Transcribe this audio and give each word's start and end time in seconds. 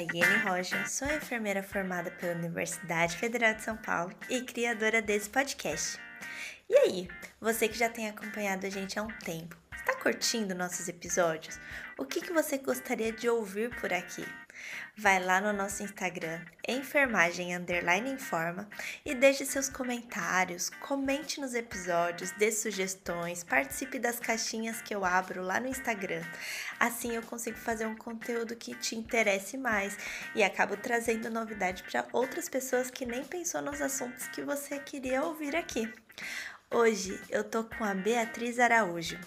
Nayene 0.00 0.38
Rocha, 0.38 0.86
sou 0.86 1.06
enfermeira 1.08 1.62
formada 1.62 2.10
pela 2.10 2.32
Universidade 2.32 3.18
Federal 3.18 3.52
de 3.52 3.62
São 3.62 3.76
Paulo 3.76 4.14
e 4.30 4.40
criadora 4.40 5.02
desse 5.02 5.28
podcast. 5.28 6.00
E 6.70 6.74
aí, 6.74 7.08
você 7.38 7.68
que 7.68 7.76
já 7.76 7.90
tem 7.90 8.08
acompanhado 8.08 8.66
a 8.66 8.70
gente 8.70 8.98
há 8.98 9.02
um 9.02 9.18
tempo, 9.18 9.54
está 9.76 9.94
curtindo 9.96 10.54
nossos 10.54 10.88
episódios? 10.88 11.60
O 11.98 12.06
que, 12.06 12.22
que 12.22 12.32
você 12.32 12.56
gostaria 12.56 13.12
de 13.12 13.28
ouvir 13.28 13.78
por 13.78 13.92
aqui? 13.92 14.24
Vai 14.96 15.22
lá 15.22 15.40
no 15.40 15.52
nosso 15.52 15.82
Instagram, 15.82 16.40
enfermagem 16.68 17.56
underline 17.56 18.10
informa, 18.10 18.68
e 19.04 19.14
deixe 19.14 19.46
seus 19.46 19.68
comentários, 19.68 20.68
comente 20.68 21.40
nos 21.40 21.54
episódios, 21.54 22.32
dê 22.32 22.52
sugestões, 22.52 23.42
participe 23.42 23.98
das 23.98 24.20
caixinhas 24.20 24.82
que 24.82 24.94
eu 24.94 25.04
abro 25.04 25.42
lá 25.42 25.58
no 25.58 25.68
Instagram. 25.68 26.22
Assim 26.78 27.14
eu 27.14 27.22
consigo 27.22 27.56
fazer 27.56 27.86
um 27.86 27.96
conteúdo 27.96 28.56
que 28.56 28.74
te 28.74 28.94
interesse 28.94 29.56
mais 29.56 29.96
e 30.34 30.42
acabo 30.42 30.76
trazendo 30.76 31.30
novidade 31.30 31.82
para 31.84 32.06
outras 32.12 32.48
pessoas 32.48 32.90
que 32.90 33.06
nem 33.06 33.24
pensou 33.24 33.62
nos 33.62 33.80
assuntos 33.80 34.26
que 34.28 34.42
você 34.42 34.78
queria 34.78 35.22
ouvir 35.22 35.56
aqui. 35.56 35.90
Hoje 36.72 37.20
eu 37.28 37.42
tô 37.42 37.64
com 37.64 37.82
a 37.82 37.92
Beatriz 37.92 38.60
Araújo. 38.60 39.18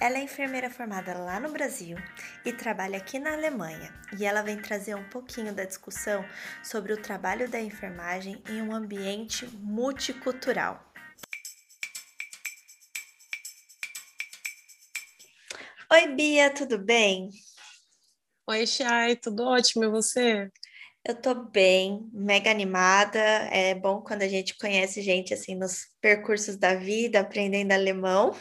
Ela 0.00 0.18
é 0.18 0.22
enfermeira 0.22 0.70
formada 0.70 1.12
lá 1.18 1.40
no 1.40 1.50
Brasil 1.50 1.96
e 2.44 2.52
trabalha 2.52 2.98
aqui 2.98 3.18
na 3.18 3.32
Alemanha, 3.32 3.92
e 4.16 4.24
ela 4.24 4.42
vem 4.42 4.62
trazer 4.62 4.94
um 4.94 5.02
pouquinho 5.08 5.52
da 5.52 5.64
discussão 5.64 6.24
sobre 6.62 6.92
o 6.92 7.02
trabalho 7.02 7.50
da 7.50 7.60
enfermagem 7.60 8.40
em 8.48 8.62
um 8.62 8.72
ambiente 8.72 9.44
multicultural. 9.56 10.88
Oi, 15.90 16.14
Bia, 16.14 16.48
tudo 16.54 16.78
bem? 16.78 17.28
Oi, 18.46 18.66
Chay, 18.68 19.16
tudo 19.16 19.42
ótimo 19.42 19.82
e 19.82 19.88
você? 19.88 20.48
Eu 21.06 21.14
tô 21.14 21.34
bem, 21.34 22.08
mega 22.14 22.50
animada. 22.50 23.18
É 23.18 23.74
bom 23.74 24.00
quando 24.00 24.22
a 24.22 24.28
gente 24.28 24.56
conhece 24.56 25.02
gente 25.02 25.34
assim 25.34 25.54
nos 25.54 25.86
percursos 26.00 26.56
da 26.56 26.74
vida, 26.74 27.20
aprendendo 27.20 27.72
alemão. 27.72 28.34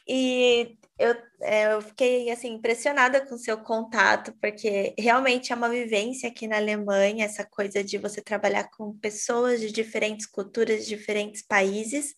e 0.07 0.77
eu, 0.97 1.15
é, 1.41 1.73
eu 1.73 1.81
fiquei 1.81 2.30
assim 2.30 2.55
impressionada 2.55 3.25
com 3.25 3.35
o 3.35 3.39
seu 3.39 3.57
contato, 3.63 4.33
porque 4.41 4.93
realmente 4.99 5.53
é 5.53 5.55
uma 5.55 5.69
vivência 5.69 6.30
aqui 6.30 6.45
na 6.45 6.57
Alemanha, 6.57 7.23
essa 7.23 7.45
coisa 7.45 7.81
de 7.81 7.97
você 7.97 8.21
trabalhar 8.21 8.69
com 8.71 8.97
pessoas 8.99 9.61
de 9.61 9.71
diferentes 9.71 10.25
culturas, 10.25 10.83
de 10.85 10.89
diferentes 10.97 11.41
países, 11.41 12.13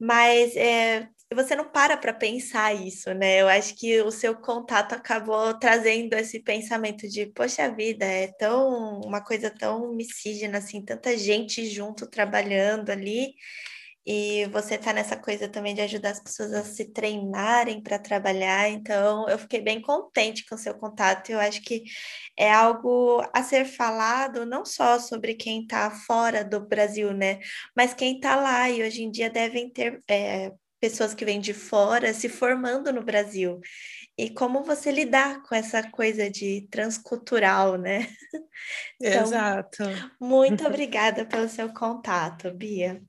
mas 0.00 0.56
é, 0.56 1.08
você 1.34 1.54
não 1.56 1.70
para 1.70 1.96
para 1.96 2.12
pensar 2.12 2.74
isso, 2.74 3.12
né? 3.14 3.40
Eu 3.40 3.48
acho 3.48 3.74
que 3.76 4.00
o 4.02 4.10
seu 4.10 4.34
contato 4.34 4.94
acabou 4.94 5.58
trazendo 5.58 6.14
esse 6.14 6.40
pensamento 6.40 7.08
de, 7.08 7.26
poxa 7.26 7.70
vida, 7.70 8.04
é 8.04 8.28
tão 8.38 9.00
uma 9.00 9.22
coisa 9.22 9.50
tão 9.50 9.92
miscígena, 9.94 10.58
assim, 10.58 10.84
tanta 10.84 11.16
gente 11.16 11.66
junto 11.66 12.08
trabalhando 12.08 12.90
ali, 12.90 13.34
e 14.04 14.46
você 14.46 14.76
tá 14.76 14.92
nessa 14.92 15.16
coisa 15.16 15.48
também 15.48 15.74
de 15.74 15.80
ajudar 15.80 16.10
as 16.10 16.20
pessoas 16.20 16.52
a 16.52 16.64
se 16.64 16.86
treinarem 16.92 17.80
para 17.80 17.98
trabalhar, 18.00 18.68
então 18.68 19.28
eu 19.28 19.38
fiquei 19.38 19.60
bem 19.60 19.80
contente 19.80 20.44
com 20.44 20.56
o 20.56 20.58
seu 20.58 20.74
contato. 20.74 21.30
Eu 21.30 21.38
acho 21.38 21.62
que 21.62 21.84
é 22.36 22.52
algo 22.52 23.22
a 23.32 23.42
ser 23.44 23.64
falado 23.64 24.44
não 24.44 24.64
só 24.64 24.98
sobre 24.98 25.34
quem 25.34 25.62
está 25.62 25.90
fora 25.90 26.44
do 26.44 26.66
Brasil, 26.66 27.12
né? 27.12 27.38
Mas 27.76 27.94
quem 27.94 28.16
está 28.16 28.34
lá, 28.36 28.68
e 28.68 28.82
hoje 28.82 29.04
em 29.04 29.10
dia 29.10 29.30
devem 29.30 29.70
ter 29.70 30.00
é, 30.10 30.50
pessoas 30.82 31.14
que 31.14 31.24
vêm 31.24 31.40
de 31.40 31.54
fora 31.54 32.12
se 32.12 32.28
formando 32.28 32.92
no 32.92 33.04
Brasil. 33.04 33.60
E 34.18 34.28
como 34.28 34.64
você 34.64 34.90
lidar 34.90 35.40
com 35.44 35.54
essa 35.54 35.88
coisa 35.88 36.28
de 36.28 36.66
transcultural, 36.70 37.78
né? 37.78 38.08
Então, 39.00 39.22
Exato. 39.24 39.82
Muito 40.20 40.64
obrigada 40.64 41.24
pelo 41.24 41.48
seu 41.48 41.72
contato, 41.72 42.52
Bia. 42.52 43.02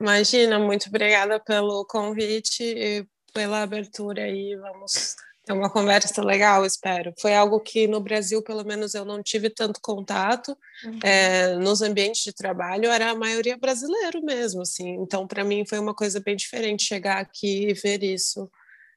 Imagina, 0.00 0.58
muito 0.58 0.88
obrigada 0.88 1.38
pelo 1.38 1.84
convite 1.84 2.64
e 2.64 3.06
pela 3.32 3.62
abertura 3.62 4.22
aí. 4.22 4.56
Vamos 4.56 5.14
ter 5.48 5.54
uma 5.54 5.70
conversa 5.70 6.22
legal, 6.22 6.64
espero. 6.66 7.14
Foi 7.18 7.34
algo 7.34 7.58
que 7.58 7.88
no 7.88 8.00
Brasil, 8.00 8.42
pelo 8.42 8.64
menos, 8.64 8.94
eu 8.94 9.04
não 9.04 9.22
tive 9.22 9.48
tanto 9.48 9.80
contato. 9.80 10.56
Uhum. 10.84 10.98
É, 11.02 11.54
nos 11.56 11.80
ambientes 11.80 12.22
de 12.22 12.32
trabalho 12.32 12.90
era 12.90 13.10
a 13.10 13.14
maioria 13.14 13.56
brasileiro 13.56 14.22
mesmo, 14.22 14.62
assim. 14.62 14.90
Então, 15.00 15.26
para 15.26 15.42
mim, 15.44 15.64
foi 15.66 15.78
uma 15.78 15.94
coisa 15.94 16.20
bem 16.20 16.36
diferente 16.36 16.84
chegar 16.84 17.18
aqui 17.18 17.70
e 17.70 17.74
ver 17.74 18.02
isso. 18.02 18.50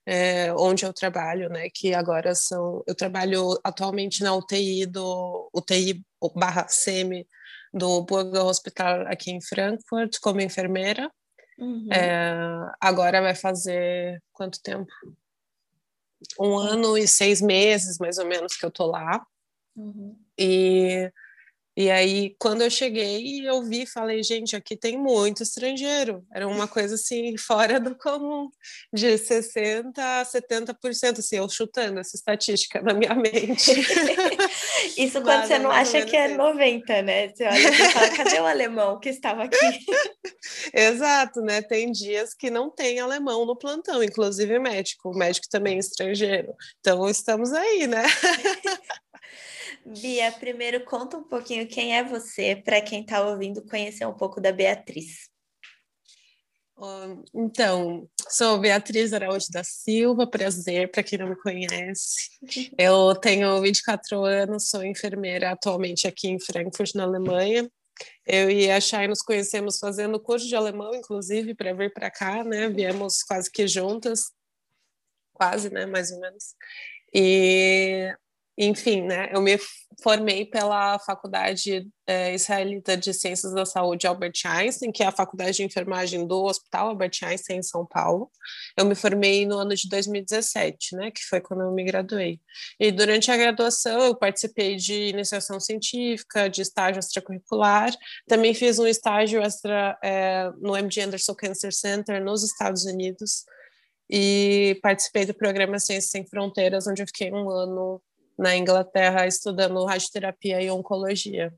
É, 0.05 0.51
onde 0.55 0.83
eu 0.83 0.91
trabalho, 0.91 1.47
né? 1.47 1.69
Que 1.73 1.93
agora 1.93 2.33
são, 2.35 2.83
eu 2.87 2.95
trabalho 2.95 3.57
atualmente 3.63 4.23
na 4.23 4.35
UTI 4.35 4.85
do 4.87 5.49
UTI 5.53 6.03
barra 6.35 6.67
SEMI 6.67 7.25
do 7.71 8.01
Burger 8.01 8.43
Hospital 8.43 9.07
aqui 9.07 9.31
em 9.31 9.39
Frankfurt 9.39 10.17
como 10.19 10.41
enfermeira. 10.41 11.09
Uhum. 11.57 11.87
É, 11.93 12.33
agora 12.81 13.21
vai 13.21 13.35
fazer 13.35 14.21
quanto 14.33 14.59
tempo? 14.61 14.91
Um 16.39 16.57
ano 16.57 16.97
e 16.97 17.07
seis 17.07 17.41
meses, 17.41 17.97
mais 17.99 18.17
ou 18.17 18.25
menos, 18.25 18.55
que 18.55 18.65
eu 18.65 18.71
tô 18.71 18.85
lá. 18.85 19.25
Uhum. 19.75 20.15
E 20.37 21.11
e 21.81 21.89
aí, 21.89 22.35
quando 22.37 22.61
eu 22.61 22.69
cheguei, 22.69 23.41
eu 23.43 23.63
vi, 23.63 23.87
falei, 23.87 24.21
gente, 24.21 24.55
aqui 24.55 24.77
tem 24.77 24.99
muito 24.99 25.41
estrangeiro. 25.41 26.23
Era 26.31 26.47
uma 26.47 26.67
coisa 26.67 26.93
assim, 26.93 27.35
fora 27.41 27.79
do 27.79 27.95
comum, 27.95 28.51
de 28.93 29.07
60% 29.07 29.97
a 29.97 30.23
70%, 30.23 31.17
assim, 31.17 31.37
eu 31.37 31.49
chutando 31.49 31.99
essa 31.99 32.15
estatística 32.15 32.83
na 32.83 32.93
minha 32.93 33.15
mente. 33.15 33.71
Isso 34.95 35.23
quando 35.23 35.25
Mas 35.25 35.47
você 35.47 35.53
é 35.55 35.59
não 35.59 35.71
acha 35.71 36.05
que 36.05 36.15
é 36.15 36.27
90, 36.27 37.01
né? 37.01 37.29
Você 37.29 37.45
olha 37.45 37.57
e 37.57 37.73
fala, 37.73 38.09
cadê 38.11 38.39
o 38.39 38.45
alemão 38.45 38.99
que 38.99 39.09
estava 39.09 39.45
aqui? 39.45 39.57
Exato, 40.71 41.41
né? 41.41 41.63
Tem 41.63 41.91
dias 41.91 42.35
que 42.35 42.51
não 42.51 42.69
tem 42.69 42.99
alemão 42.99 43.43
no 43.43 43.57
plantão, 43.57 44.03
inclusive 44.03 44.59
médico. 44.59 45.09
O 45.09 45.17
médico 45.17 45.47
também 45.49 45.77
é 45.77 45.79
estrangeiro. 45.79 46.53
Então, 46.79 47.09
estamos 47.09 47.51
aí, 47.51 47.87
né? 47.87 48.03
Bia, 49.85 50.31
primeiro 50.31 50.83
conta 50.85 51.17
um 51.17 51.23
pouquinho 51.23 51.67
quem 51.67 51.95
é 51.97 52.03
você, 52.03 52.55
para 52.55 52.81
quem 52.81 53.01
está 53.01 53.25
ouvindo 53.25 53.65
conhecer 53.67 54.05
um 54.05 54.13
pouco 54.13 54.39
da 54.39 54.51
Beatriz. 54.51 55.29
Então, 57.33 58.09
sou 58.27 58.59
Beatriz 58.59 59.13
Araújo 59.13 59.47
da 59.51 59.63
Silva, 59.63 60.25
prazer 60.25 60.89
para 60.89 61.03
quem 61.03 61.19
não 61.19 61.29
me 61.29 61.35
conhece. 61.35 62.31
Eu 62.77 63.15
tenho 63.15 63.61
24 63.61 64.23
anos, 64.23 64.69
sou 64.69 64.83
enfermeira 64.83 65.51
atualmente 65.51 66.07
aqui 66.07 66.27
em 66.27 66.39
Frankfurt, 66.39 66.95
na 66.95 67.03
Alemanha. 67.03 67.69
Eu 68.25 68.49
e 68.49 68.71
a 68.71 68.81
Chay 68.81 69.07
nos 69.07 69.21
conhecemos 69.21 69.77
fazendo 69.77 70.19
curso 70.19 70.47
de 70.47 70.55
alemão, 70.55 70.95
inclusive, 70.95 71.53
para 71.53 71.73
vir 71.73 71.93
para 71.93 72.09
cá, 72.09 72.43
né? 72.43 72.67
Viemos 72.67 73.21
quase 73.21 73.51
que 73.51 73.67
juntas, 73.67 74.31
quase, 75.33 75.69
né? 75.69 75.85
Mais 75.85 76.11
ou 76.11 76.19
menos. 76.19 76.55
E 77.13 78.11
enfim, 78.63 79.01
né, 79.01 79.29
eu 79.33 79.41
me 79.41 79.57
formei 80.03 80.45
pela 80.45 80.99
Faculdade 80.99 81.87
é, 82.05 82.33
Israelita 82.33 82.95
de 82.95 83.11
Ciências 83.11 83.53
da 83.53 83.65
Saúde 83.65 84.05
Albert 84.05 84.33
Einstein, 84.45 84.91
que 84.91 85.01
é 85.01 85.07
a 85.07 85.11
faculdade 85.11 85.57
de 85.57 85.63
enfermagem 85.63 86.27
do 86.27 86.43
Hospital 86.43 86.89
Albert 86.89 87.17
Einstein 87.23 87.57
em 87.57 87.63
São 87.63 87.85
Paulo. 87.87 88.29
Eu 88.77 88.85
me 88.85 88.93
formei 88.93 89.47
no 89.47 89.57
ano 89.57 89.73
de 89.73 89.89
2017, 89.89 90.95
né, 90.95 91.09
que 91.09 91.23
foi 91.25 91.41
quando 91.41 91.61
eu 91.61 91.71
me 91.71 91.83
graduei. 91.83 92.39
E 92.79 92.91
durante 92.91 93.31
a 93.31 93.37
graduação 93.37 93.99
eu 94.01 94.15
participei 94.15 94.75
de 94.75 95.09
iniciação 95.09 95.59
científica, 95.59 96.47
de 96.47 96.61
estágio 96.61 96.99
extracurricular, 96.99 97.91
também 98.27 98.53
fiz 98.53 98.77
um 98.77 98.85
estágio 98.85 99.41
extra 99.41 99.97
é, 100.03 100.51
no 100.59 100.77
MD 100.77 101.01
Anderson 101.01 101.33
Cancer 101.33 101.73
Center 101.73 102.23
nos 102.23 102.43
Estados 102.43 102.85
Unidos 102.85 103.43
e 104.07 104.77
participei 104.83 105.25
do 105.25 105.33
programa 105.33 105.79
Ciências 105.79 106.11
Sem 106.11 106.27
Fronteiras, 106.27 106.85
onde 106.85 107.01
eu 107.01 107.07
fiquei 107.07 107.31
um 107.31 107.49
ano 107.49 108.01
na 108.37 108.55
Inglaterra 108.55 109.27
estudando 109.27 109.83
radioterapia 109.85 110.61
e 110.61 110.69
oncologia. 110.69 111.53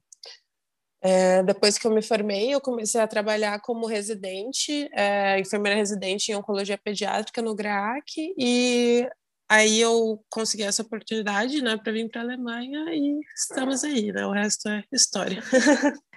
É, 1.05 1.43
depois 1.43 1.77
que 1.77 1.85
eu 1.85 1.91
me 1.91 2.01
formei, 2.01 2.53
eu 2.53 2.61
comecei 2.61 3.01
a 3.01 3.07
trabalhar 3.07 3.59
como 3.59 3.85
residente, 3.85 4.89
é, 4.93 5.37
enfermeira 5.37 5.77
residente 5.77 6.31
em 6.31 6.35
oncologia 6.35 6.77
pediátrica 6.77 7.41
no 7.41 7.53
GRAAC, 7.53 8.33
e 8.37 9.05
aí 9.49 9.81
eu 9.81 10.23
consegui 10.29 10.63
essa 10.63 10.81
oportunidade 10.81 11.61
né, 11.61 11.75
para 11.75 11.91
vir 11.91 12.09
para 12.09 12.21
a 12.21 12.23
Alemanha 12.23 12.85
e 12.93 13.19
estamos 13.35 13.83
aí, 13.83 14.13
né? 14.13 14.25
o 14.25 14.31
resto 14.31 14.69
é 14.69 14.83
história. 14.93 15.43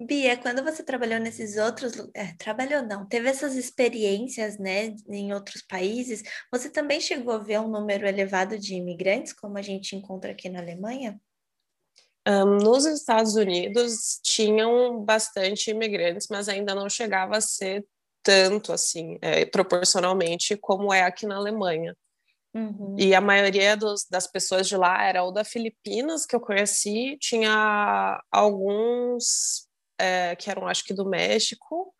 Bia, 0.00 0.36
quando 0.36 0.62
você 0.62 0.82
trabalhou 0.82 1.18
nesses 1.18 1.56
outros, 1.56 1.92
é, 2.14 2.34
trabalhou 2.38 2.82
não, 2.82 3.06
teve 3.06 3.28
essas 3.28 3.56
experiências, 3.56 4.58
né, 4.58 4.94
em 5.08 5.32
outros 5.32 5.62
países, 5.62 6.22
você 6.52 6.70
também 6.70 7.00
chegou 7.00 7.34
a 7.34 7.38
ver 7.38 7.60
um 7.60 7.68
número 7.68 8.06
elevado 8.06 8.58
de 8.58 8.74
imigrantes, 8.74 9.32
como 9.32 9.58
a 9.58 9.62
gente 9.62 9.96
encontra 9.96 10.32
aqui 10.32 10.48
na 10.48 10.60
Alemanha? 10.60 11.20
Um, 12.26 12.56
nos 12.56 12.86
Estados 12.86 13.34
Unidos 13.34 14.18
tinham 14.22 15.04
bastante 15.04 15.70
imigrantes, 15.70 16.26
mas 16.30 16.48
ainda 16.48 16.74
não 16.74 16.88
chegava 16.88 17.36
a 17.36 17.40
ser 17.40 17.84
tanto 18.22 18.72
assim, 18.72 19.18
é, 19.20 19.44
proporcionalmente, 19.44 20.56
como 20.56 20.92
é 20.92 21.02
aqui 21.02 21.26
na 21.26 21.36
Alemanha. 21.36 21.94
Uhum. 22.54 22.94
E 22.96 23.14
a 23.14 23.20
maioria 23.20 23.76
dos, 23.76 24.06
das 24.08 24.28
pessoas 24.28 24.68
de 24.68 24.76
lá 24.76 25.02
era 25.02 25.24
ou 25.24 25.32
da 25.32 25.44
Filipinas, 25.44 26.24
que 26.24 26.36
eu 26.36 26.40
conheci, 26.40 27.18
tinha 27.20 28.22
alguns 28.30 29.68
é, 29.98 30.36
que 30.36 30.48
eram, 30.48 30.66
acho 30.68 30.84
que, 30.84 30.94
do 30.94 31.04
México, 31.04 31.92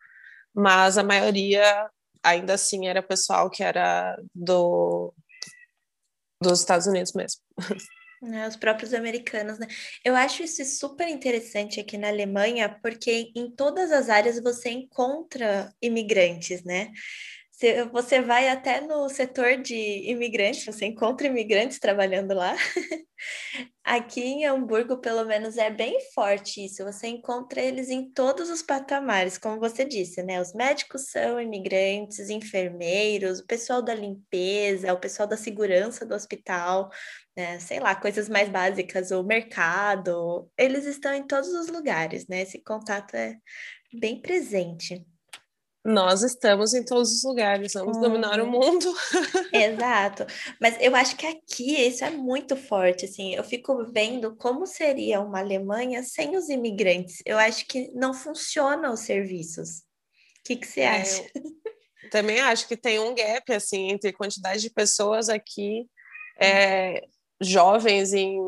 mas 0.53 0.97
a 0.97 1.03
maioria, 1.03 1.89
ainda 2.23 2.53
assim, 2.53 2.87
era 2.87 3.03
pessoal 3.03 3.49
que 3.49 3.63
era 3.63 4.17
do, 4.33 5.13
dos 6.41 6.59
Estados 6.59 6.87
Unidos 6.87 7.13
mesmo. 7.13 7.41
É, 8.23 8.47
os 8.47 8.55
próprios 8.55 8.93
americanos, 8.93 9.59
né? 9.59 9.67
Eu 10.03 10.15
acho 10.15 10.41
isso 10.41 10.63
super 10.65 11.07
interessante 11.07 11.79
aqui 11.79 11.95
na 11.95 12.07
Alemanha, 12.07 12.69
porque 12.81 13.31
em 13.35 13.51
todas 13.51 13.91
as 13.91 14.09
áreas 14.09 14.41
você 14.41 14.69
encontra 14.69 15.71
imigrantes, 15.79 16.63
né? 16.63 16.91
Você 17.91 18.21
vai 18.21 18.49
até 18.49 18.81
no 18.81 19.07
setor 19.07 19.61
de 19.61 19.75
imigrantes, 20.09 20.65
você 20.65 20.85
encontra 20.85 21.27
imigrantes 21.27 21.79
trabalhando 21.79 22.33
lá. 22.33 22.53
Aqui 23.83 24.21
em 24.21 24.45
Hamburgo, 24.45 24.97
pelo 24.97 25.23
menos, 25.25 25.57
é 25.57 25.69
bem 25.69 25.97
forte 26.13 26.65
isso. 26.65 26.83
Você 26.83 27.07
encontra 27.07 27.61
eles 27.61 27.89
em 27.89 28.11
todos 28.11 28.49
os 28.49 28.61
patamares, 28.61 29.37
como 29.37 29.59
você 29.59 29.85
disse, 29.85 30.21
né? 30.23 30.41
Os 30.41 30.53
médicos 30.53 31.09
são 31.11 31.39
imigrantes, 31.39 32.29
enfermeiros, 32.29 33.39
o 33.39 33.45
pessoal 33.47 33.81
da 33.81 33.93
limpeza, 33.95 34.91
o 34.93 34.99
pessoal 34.99 35.27
da 35.27 35.37
segurança 35.37 36.05
do 36.05 36.15
hospital, 36.15 36.89
né? 37.37 37.59
sei 37.59 37.79
lá, 37.79 37.95
coisas 37.95 38.27
mais 38.27 38.49
básicas, 38.49 39.11
o 39.11 39.23
mercado. 39.23 40.49
Eles 40.57 40.85
estão 40.85 41.13
em 41.13 41.25
todos 41.25 41.49
os 41.49 41.67
lugares, 41.67 42.27
né? 42.27 42.41
Esse 42.41 42.61
contato 42.63 43.15
é 43.15 43.37
bem 43.93 44.21
presente. 44.21 45.05
Nós 45.85 46.23
estamos 46.23 46.73
em 46.73 46.83
todos 46.83 47.11
os 47.11 47.23
lugares, 47.23 47.73
vamos 47.73 47.97
uhum. 47.97 48.01
dominar 48.03 48.41
o 48.41 48.47
mundo. 48.47 48.91
Exato. 49.53 50.25
Mas 50.59 50.75
eu 50.81 50.95
acho 50.95 51.15
que 51.15 51.27
aqui 51.27 51.79
isso 51.79 52.03
é 52.03 52.09
muito 52.09 52.55
forte, 52.55 53.05
assim. 53.05 53.35
Eu 53.35 53.43
fico 53.43 53.85
vendo 53.91 54.35
como 54.35 54.65
seria 54.65 55.21
uma 55.21 55.39
Alemanha 55.39 56.01
sem 56.01 56.35
os 56.35 56.49
imigrantes. 56.49 57.21
Eu 57.23 57.37
acho 57.37 57.67
que 57.67 57.91
não 57.93 58.15
funcionam 58.15 58.93
os 58.93 59.01
serviços. 59.01 59.81
O 60.39 60.43
que, 60.45 60.55
que 60.55 60.65
você 60.65 60.81
é, 60.81 61.01
acha? 61.01 61.23
Também 62.09 62.39
acho 62.39 62.67
que 62.67 62.75
tem 62.75 62.99
um 62.99 63.13
gap, 63.13 63.53
assim, 63.53 63.91
entre 63.91 64.11
quantidade 64.11 64.61
de 64.61 64.71
pessoas 64.71 65.29
aqui, 65.29 65.87
é, 66.39 67.03
jovens 67.39 68.11
em 68.11 68.39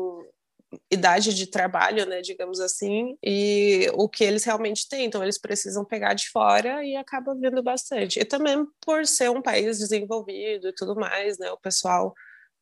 idade 0.90 1.34
de 1.34 1.46
trabalho, 1.46 2.04
né, 2.06 2.20
digamos 2.20 2.60
assim, 2.60 3.16
e 3.22 3.90
o 3.94 4.08
que 4.08 4.22
eles 4.22 4.44
realmente 4.44 4.88
têm, 4.88 5.06
então 5.06 5.22
eles 5.22 5.38
precisam 5.38 5.84
pegar 5.84 6.14
de 6.14 6.28
fora 6.28 6.84
e 6.84 6.96
acaba 6.96 7.34
vindo 7.34 7.62
bastante. 7.62 8.20
E 8.20 8.24
também 8.24 8.66
por 8.80 9.06
ser 9.06 9.30
um 9.30 9.42
país 9.42 9.78
desenvolvido 9.78 10.68
e 10.68 10.74
tudo 10.74 10.94
mais, 10.94 11.38
né, 11.38 11.50
o 11.50 11.58
pessoal 11.58 12.14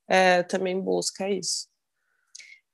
é, 0.09 0.43
também 0.45 0.81
busca 0.81 1.29
isso. 1.29 1.69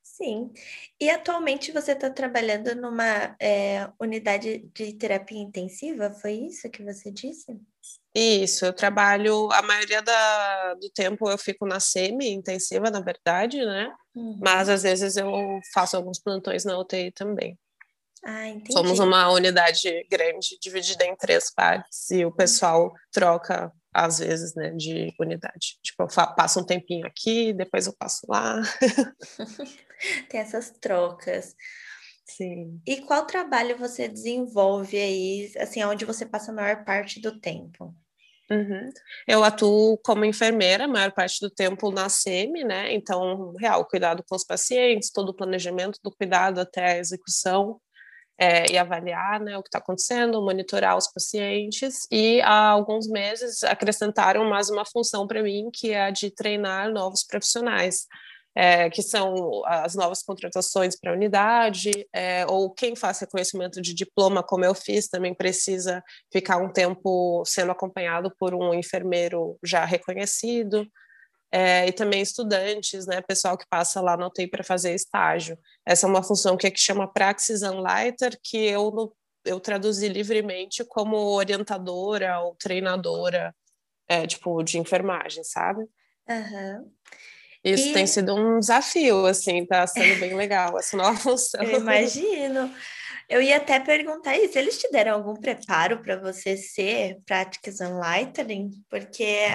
Sim. 0.02 0.52
E 1.00 1.08
atualmente 1.10 1.72
você 1.72 1.92
está 1.92 2.10
trabalhando 2.10 2.74
numa 2.76 3.34
é, 3.40 3.90
unidade 3.98 4.58
de 4.74 4.92
terapia 4.92 5.40
intensiva, 5.40 6.12
foi 6.12 6.32
isso 6.34 6.70
que 6.70 6.84
você 6.84 7.10
disse? 7.10 7.58
Isso, 8.14 8.66
eu 8.66 8.72
trabalho, 8.74 9.50
a 9.52 9.62
maioria 9.62 10.02
da, 10.02 10.74
do 10.74 10.90
tempo 10.90 11.30
eu 11.30 11.38
fico 11.38 11.66
na 11.66 11.80
semi-intensiva, 11.80 12.90
na 12.90 13.00
verdade, 13.00 13.64
né? 13.64 13.90
Uhum. 14.14 14.38
Mas 14.42 14.68
às 14.68 14.82
vezes 14.82 15.16
eu 15.16 15.32
faço 15.72 15.96
alguns 15.96 16.18
plantões 16.18 16.64
na 16.64 16.78
UTI 16.78 17.10
também. 17.12 17.58
Ah, 18.24 18.48
entendi. 18.48 18.72
Somos 18.72 18.98
uma 18.98 19.30
unidade 19.30 20.06
grande, 20.10 20.58
dividida 20.60 21.04
em 21.04 21.16
três 21.16 21.52
partes, 21.52 22.10
e 22.10 22.24
o 22.24 22.30
pessoal 22.30 22.92
troca, 23.10 23.72
às 23.92 24.18
vezes, 24.18 24.54
né, 24.54 24.70
de 24.70 25.12
unidade. 25.18 25.78
Tipo, 25.82 26.04
eu 26.04 26.08
passo 26.36 26.60
um 26.60 26.64
tempinho 26.64 27.06
aqui, 27.06 27.52
depois 27.52 27.86
eu 27.86 27.94
passo 27.98 28.26
lá. 28.28 28.60
Tem 30.28 30.40
essas 30.40 30.70
trocas. 30.70 31.54
Sim. 32.24 32.80
E 32.86 33.00
qual 33.02 33.26
trabalho 33.26 33.76
você 33.76 34.08
desenvolve 34.08 34.96
aí, 34.96 35.52
assim, 35.58 35.82
onde 35.84 36.04
você 36.04 36.24
passa 36.24 36.50
a 36.50 36.54
maior 36.54 36.84
parte 36.84 37.20
do 37.20 37.38
tempo? 37.38 37.94
Uhum. 38.50 38.90
Eu 39.26 39.42
atuo 39.42 39.98
como 39.98 40.24
enfermeira 40.24 40.84
a 40.84 40.88
maior 40.88 41.12
parte 41.12 41.40
do 41.40 41.50
tempo 41.50 41.90
na 41.90 42.08
SEMI, 42.08 42.64
né? 42.64 42.92
Então, 42.92 43.54
real, 43.58 43.84
cuidado 43.86 44.22
com 44.28 44.36
os 44.36 44.44
pacientes, 44.44 45.10
todo 45.10 45.30
o 45.30 45.34
planejamento 45.34 45.98
do 46.02 46.10
cuidado 46.10 46.60
até 46.60 46.92
a 46.92 46.98
execução 46.98 47.80
é, 48.38 48.70
e 48.70 48.76
avaliar 48.76 49.40
né, 49.40 49.56
o 49.56 49.62
que 49.62 49.68
está 49.68 49.78
acontecendo, 49.78 50.42
monitorar 50.42 50.96
os 50.96 51.10
pacientes. 51.10 52.06
E 52.10 52.40
há 52.42 52.68
alguns 52.68 53.08
meses 53.08 53.62
acrescentaram 53.62 54.44
mais 54.44 54.68
uma 54.68 54.84
função 54.84 55.26
para 55.26 55.42
mim, 55.42 55.70
que 55.72 55.92
é 55.92 56.04
a 56.04 56.10
de 56.10 56.30
treinar 56.30 56.90
novos 56.90 57.24
profissionais 57.24 58.06
é, 58.54 58.90
que 58.90 59.02
são 59.02 59.62
as 59.64 59.94
novas 59.94 60.22
contratações 60.22 60.98
para 60.98 61.10
a 61.10 61.14
unidade, 61.14 62.06
é, 62.12 62.44
ou 62.46 62.70
quem 62.70 62.94
faz 62.94 63.20
reconhecimento 63.20 63.80
de 63.80 63.94
diploma, 63.94 64.42
como 64.42 64.64
eu 64.64 64.74
fiz, 64.74 65.08
também 65.08 65.34
precisa 65.34 66.02
ficar 66.30 66.58
um 66.58 66.70
tempo 66.70 67.42
sendo 67.46 67.72
acompanhado 67.72 68.32
por 68.38 68.54
um 68.54 68.74
enfermeiro 68.74 69.58
já 69.64 69.84
reconhecido. 69.84 70.86
É, 71.54 71.86
e 71.86 71.92
também 71.92 72.22
estudantes, 72.22 73.06
né, 73.06 73.20
pessoal 73.20 73.58
que 73.58 73.66
passa 73.68 74.00
lá 74.00 74.16
no 74.16 74.26
UTI 74.26 74.46
para 74.46 74.64
fazer 74.64 74.94
estágio. 74.94 75.58
Essa 75.86 76.06
é 76.06 76.08
uma 76.08 76.22
função 76.22 76.56
que, 76.56 76.66
é 76.66 76.70
que 76.70 76.80
chama 76.80 77.12
Praxis 77.12 77.62
Anleiter, 77.62 78.38
que 78.42 78.56
eu, 78.56 79.14
eu 79.44 79.60
traduzi 79.60 80.08
livremente 80.08 80.82
como 80.82 81.14
orientadora 81.16 82.40
ou 82.40 82.54
treinadora, 82.54 83.54
é, 84.08 84.26
tipo, 84.26 84.62
de 84.62 84.78
enfermagem, 84.78 85.44
sabe? 85.44 85.82
Uhum. 86.26 86.90
Isso 87.64 87.88
e... 87.88 87.92
tem 87.92 88.06
sido 88.06 88.34
um 88.34 88.58
desafio, 88.58 89.24
assim, 89.26 89.64
tá 89.64 89.86
sendo 89.86 90.18
bem 90.18 90.34
legal 90.34 90.78
essa 90.78 90.96
nova 90.96 91.16
função. 91.20 91.62
Eu 91.62 91.80
imagino. 91.80 92.72
Eu 93.28 93.40
ia 93.40 93.56
até 93.56 93.80
perguntar 93.80 94.36
isso, 94.36 94.58
eles 94.58 94.78
te 94.78 94.90
deram 94.90 95.14
algum 95.14 95.34
preparo 95.34 96.02
para 96.02 96.16
você 96.16 96.56
ser 96.56 97.18
Practice 97.24 97.82
Enlightening? 97.82 98.70
Porque 98.90 99.46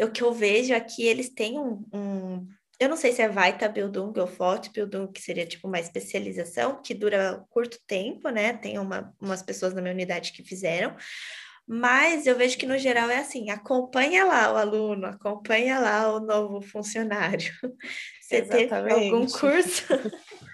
o 0.00 0.10
que 0.10 0.22
eu 0.22 0.32
vejo 0.32 0.74
aqui, 0.74 1.06
eles 1.06 1.28
têm 1.28 1.58
um, 1.58 1.84
um 1.92 2.48
eu 2.80 2.88
não 2.88 2.96
sei 2.96 3.12
se 3.12 3.22
é 3.22 3.28
Vita 3.28 3.68
Bildung 3.68 4.18
ou 4.18 4.26
Forte 4.26 4.70
Bildung, 4.70 5.10
que 5.10 5.22
seria 5.22 5.46
tipo 5.46 5.68
uma 5.68 5.78
especialização 5.78 6.82
que 6.82 6.92
dura 6.92 7.44
curto 7.50 7.78
tempo, 7.86 8.28
né? 8.30 8.52
Tem 8.52 8.78
uma, 8.78 9.14
umas 9.20 9.42
pessoas 9.42 9.72
na 9.72 9.80
minha 9.80 9.94
unidade 9.94 10.32
que 10.32 10.42
fizeram, 10.42 10.96
mas 11.66 12.26
eu 12.26 12.36
vejo 12.36 12.58
que 12.58 12.66
no 12.66 12.78
geral 12.78 13.08
é 13.08 13.18
assim: 13.18 13.50
acompanha 13.50 14.24
lá 14.24 14.52
o 14.52 14.56
aluno, 14.56 15.06
acompanha 15.06 15.78
lá 15.78 16.14
o 16.14 16.20
novo 16.20 16.60
funcionário. 16.60 17.52
Você 18.20 18.36
Exatamente. 18.36 18.68
teve 18.68 18.92
algum 18.92 19.26
curso? 19.26 19.84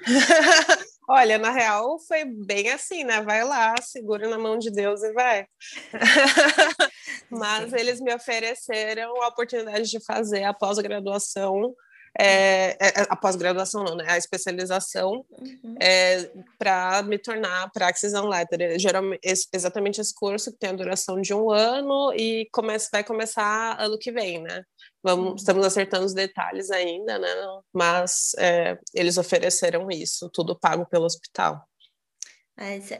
Olha, 1.08 1.38
na 1.38 1.50
real 1.50 1.98
foi 2.06 2.24
bem 2.24 2.70
assim, 2.70 3.02
né? 3.02 3.20
Vai 3.20 3.42
lá, 3.42 3.74
segura 3.82 4.28
na 4.28 4.38
mão 4.38 4.56
de 4.56 4.70
Deus 4.70 5.02
e 5.02 5.12
vai. 5.12 5.44
Mas 7.28 7.72
eles 7.72 8.00
me 8.00 8.14
ofereceram 8.14 9.20
a 9.20 9.26
oportunidade 9.26 9.90
de 9.90 10.04
fazer 10.04 10.44
a 10.44 10.54
pós-graduação 10.54 11.74
é, 12.18 12.76
é, 12.80 12.88
é, 13.02 13.06
a 13.08 13.16
pós-graduação 13.16 13.84
não, 13.84 13.94
né? 13.94 14.04
A 14.08 14.18
especialização 14.18 15.24
uhum. 15.30 15.76
é, 15.80 16.30
para 16.58 17.02
me 17.02 17.18
tornar 17.18 17.70
Praxis 17.72 18.12
Letter. 18.12 18.78
Geralmente, 18.78 19.20
exatamente 19.52 20.00
esse 20.00 20.14
curso 20.14 20.50
que 20.50 20.58
tem 20.58 20.70
a 20.70 20.74
duração 20.74 21.20
de 21.20 21.32
um 21.32 21.50
ano 21.50 22.12
e 22.14 22.48
começa, 22.52 22.88
vai 22.92 23.04
começar 23.04 23.80
ano 23.80 23.98
que 23.98 24.10
vem, 24.10 24.42
né? 24.42 24.64
Vamos, 25.02 25.28
uhum. 25.28 25.34
Estamos 25.36 25.64
acertando 25.64 26.04
os 26.04 26.14
detalhes 26.14 26.70
ainda, 26.70 27.18
né? 27.18 27.28
Mas 27.72 28.32
é, 28.38 28.76
eles 28.94 29.16
ofereceram 29.16 29.88
isso, 29.90 30.28
tudo 30.32 30.58
pago 30.58 30.86
pelo 30.86 31.04
hospital. 31.04 31.64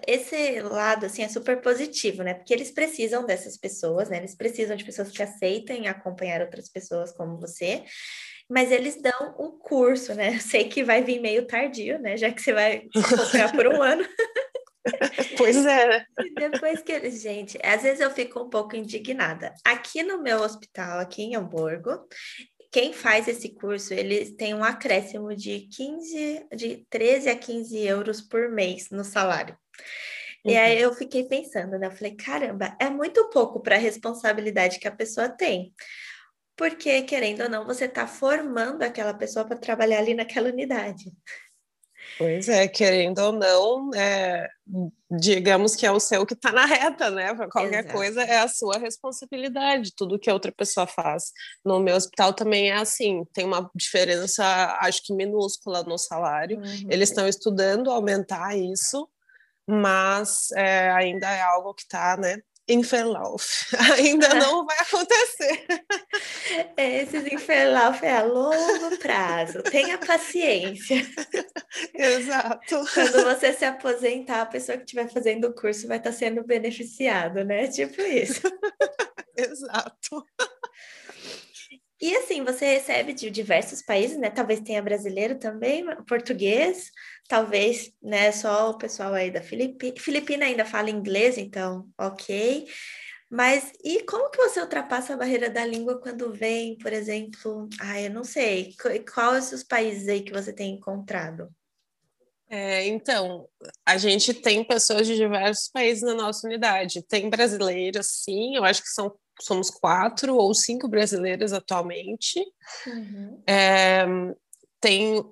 Esse 0.07 0.63
lado, 0.63 1.05
assim, 1.05 1.23
é 1.23 1.29
super 1.29 1.61
positivo, 1.61 2.23
né? 2.23 2.33
Porque 2.33 2.55
eles 2.55 2.71
precisam 2.71 3.27
dessas 3.27 3.59
pessoas, 3.59 4.09
né? 4.09 4.17
Eles 4.17 4.35
precisam 4.35 4.75
de 4.75 4.85
pessoas 4.85 5.11
que 5.11 5.23
aceitem 5.23 5.87
acompanhar 5.87 6.41
outras 6.41 6.71
pessoas 6.71 7.13
como 7.13 7.39
você 7.39 7.85
mas 8.51 8.73
eles 8.73 9.01
dão 9.01 9.37
um 9.39 9.53
curso, 9.53 10.13
né? 10.13 10.39
Sei 10.41 10.69
que 10.69 10.83
vai 10.83 11.05
vir 11.05 11.21
meio 11.21 11.47
tardio, 11.47 12.01
né? 12.01 12.17
Já 12.17 12.33
que 12.33 12.43
você 12.43 12.53
vai 12.53 12.89
comprar 12.93 13.53
por 13.53 13.67
um 13.69 13.81
ano. 13.81 14.05
Pois 15.37 15.67
é. 15.67 16.07
E 16.19 16.35
depois 16.35 16.81
que. 16.81 17.11
Gente, 17.11 17.59
às 17.63 17.83
vezes 17.83 18.01
eu 18.01 18.11
fico 18.11 18.41
um 18.41 18.49
pouco 18.49 18.75
indignada. 18.75 19.55
Aqui 19.63 20.03
no 20.03 20.23
meu 20.23 20.41
hospital, 20.41 20.99
aqui 20.99 21.23
em 21.23 21.37
Hamburgo, 21.37 22.09
quem 22.73 22.93
faz 22.93 23.29
esse 23.29 23.55
curso, 23.55 23.93
eles 23.93 24.35
têm 24.37 24.55
um 24.55 24.65
acréscimo 24.65 25.37
de 25.37 25.69
15, 25.71 26.47
de 26.57 26.87
13 26.89 27.29
a 27.29 27.37
15 27.37 27.79
euros 27.79 28.23
por 28.23 28.49
mês 28.49 28.89
no 28.91 29.05
salário. 29.05 29.55
Uhum. 30.45 30.53
E 30.53 30.57
aí 30.57 30.77
uhum. 30.77 30.85
eu 30.85 30.95
fiquei 30.95 31.25
pensando, 31.25 31.79
né? 31.79 31.87
Eu 31.87 31.93
falei, 31.93 32.17
caramba, 32.17 32.75
é 32.81 32.89
muito 32.89 33.29
pouco 33.29 33.61
para 33.61 33.77
a 33.77 33.79
responsabilidade 33.79 34.79
que 34.79 34.89
a 34.89 34.97
pessoa 34.97 35.29
tem 35.29 35.75
porque, 36.61 37.01
querendo 37.05 37.45
ou 37.45 37.49
não, 37.49 37.65
você 37.65 37.87
está 37.87 38.07
formando 38.07 38.83
aquela 38.83 39.15
pessoa 39.15 39.47
para 39.47 39.57
trabalhar 39.57 39.99
ali 39.99 40.13
naquela 40.13 40.51
unidade. 40.51 41.11
Pois 42.19 42.51
é, 42.51 42.69
querendo 42.69 43.19
ou 43.19 43.33
não, 43.33 43.91
é, 43.95 44.47
digamos 45.11 45.75
que 45.75 45.87
é 45.87 45.91
o 45.91 45.99
seu 45.99 46.27
que 46.27 46.35
está 46.35 46.53
na 46.53 46.67
reta, 46.67 47.11
né? 47.11 47.35
Para 47.35 47.49
qualquer 47.49 47.85
Exato. 47.85 47.95
coisa 47.95 48.23
é 48.23 48.41
a 48.41 48.49
sua 48.49 48.77
responsabilidade, 48.77 49.95
tudo 49.97 50.19
que 50.19 50.29
a 50.29 50.35
outra 50.35 50.53
pessoa 50.53 50.87
faz. 50.87 51.33
No 51.65 51.81
meu 51.81 51.97
hospital 51.97 52.35
também 52.35 52.71
é 52.71 52.75
assim, 52.75 53.25
tem 53.33 53.47
uma 53.47 53.71
diferença, 53.75 54.45
acho 54.83 55.03
que 55.03 55.15
minúscula 55.15 55.83
no 55.83 55.97
salário. 55.97 56.59
Uhum. 56.59 56.89
Eles 56.91 57.09
estão 57.09 57.27
estudando 57.27 57.91
aumentar 57.91 58.55
isso, 58.55 59.09
mas 59.67 60.51
é, 60.53 60.91
ainda 60.91 61.27
é 61.27 61.41
algo 61.41 61.73
que 61.73 61.85
está, 61.85 62.19
né? 62.19 62.37
Inferlauf. 62.73 63.75
Ainda 63.99 64.33
não 64.35 64.65
vai 64.65 64.77
acontecer. 64.79 65.65
Esses 66.77 67.33
Inferlauf 67.33 68.05
é 68.05 68.17
a 68.17 68.23
longo 68.23 68.97
prazo. 68.99 69.63
Tenha 69.63 69.99
paciência. 69.99 71.07
Exato. 71.95 72.85
Quando 72.95 73.25
você 73.25 73.53
se 73.53 73.65
aposentar, 73.65 74.43
a 74.43 74.47
pessoa 74.47 74.79
que 74.79 74.85
estiver 74.85 75.09
fazendo 75.09 75.49
o 75.49 75.55
curso 75.55 75.89
vai 75.89 75.99
estar 75.99 76.13
sendo 76.13 76.45
beneficiada, 76.45 77.45
né? 77.45 77.67
Tipo 77.69 78.01
isso. 78.03 78.43
Exato. 79.37 80.25
E 82.01 82.17
assim, 82.17 82.43
você 82.43 82.65
recebe 82.65 83.13
de 83.13 83.31
diversos 83.31 83.83
países, 83.83 84.17
né? 84.17 84.31
Talvez 84.31 84.61
tenha 84.61 84.81
brasileiro 84.83 85.39
também, 85.39 85.85
português, 86.09 86.91
talvez, 87.29 87.93
né? 88.03 88.33
Só 88.33 88.71
o 88.71 88.79
pessoal 88.79 89.13
aí 89.13 89.31
da 89.31 89.43
Filipina. 89.43 89.95
Filipina 89.99 90.47
ainda 90.47 90.65
fala 90.65 90.89
inglês, 90.91 91.37
então, 91.37 91.87
ok. 91.99 92.67
Mas 93.31 93.73
e 93.85 94.03
como 94.05 94.31
que 94.31 94.39
você 94.39 94.61
ultrapassa 94.61 95.15
a 95.15 95.17
barreira 95.17 95.51
da 95.51 95.65
língua 95.65 96.01
quando 96.01 96.33
vem, 96.33 96.77
por 96.79 96.93
exemplo, 96.93 97.69
ah, 97.81 98.01
eu 98.01 98.11
não 98.11 98.25
sei, 98.25 98.75
quais 99.15 99.53
os 99.53 99.63
países 99.63 100.09
aí 100.09 100.23
que 100.23 100.33
você 100.33 100.53
tem 100.53 100.75
encontrado? 100.75 101.49
É, 102.51 102.85
então, 102.89 103.49
a 103.87 103.97
gente 103.97 104.35
tem 104.35 104.65
pessoas 104.65 105.07
de 105.07 105.15
diversos 105.15 105.69
países 105.69 106.03
na 106.03 106.15
nossa 106.15 106.47
unidade. 106.49 107.01
Tem 107.03 107.31
brasileiras, 107.31 108.09
sim, 108.25 108.57
eu 108.57 108.65
acho 108.65 108.83
que 108.83 108.89
são 108.89 109.15
somos 109.43 109.71
quatro 109.71 110.37
ou 110.37 110.53
cinco 110.55 110.87
brasileiras 110.89 111.53
atualmente. 111.53 112.45
Uhum. 112.87 113.43
É, 113.47 114.05
tem 114.81 115.25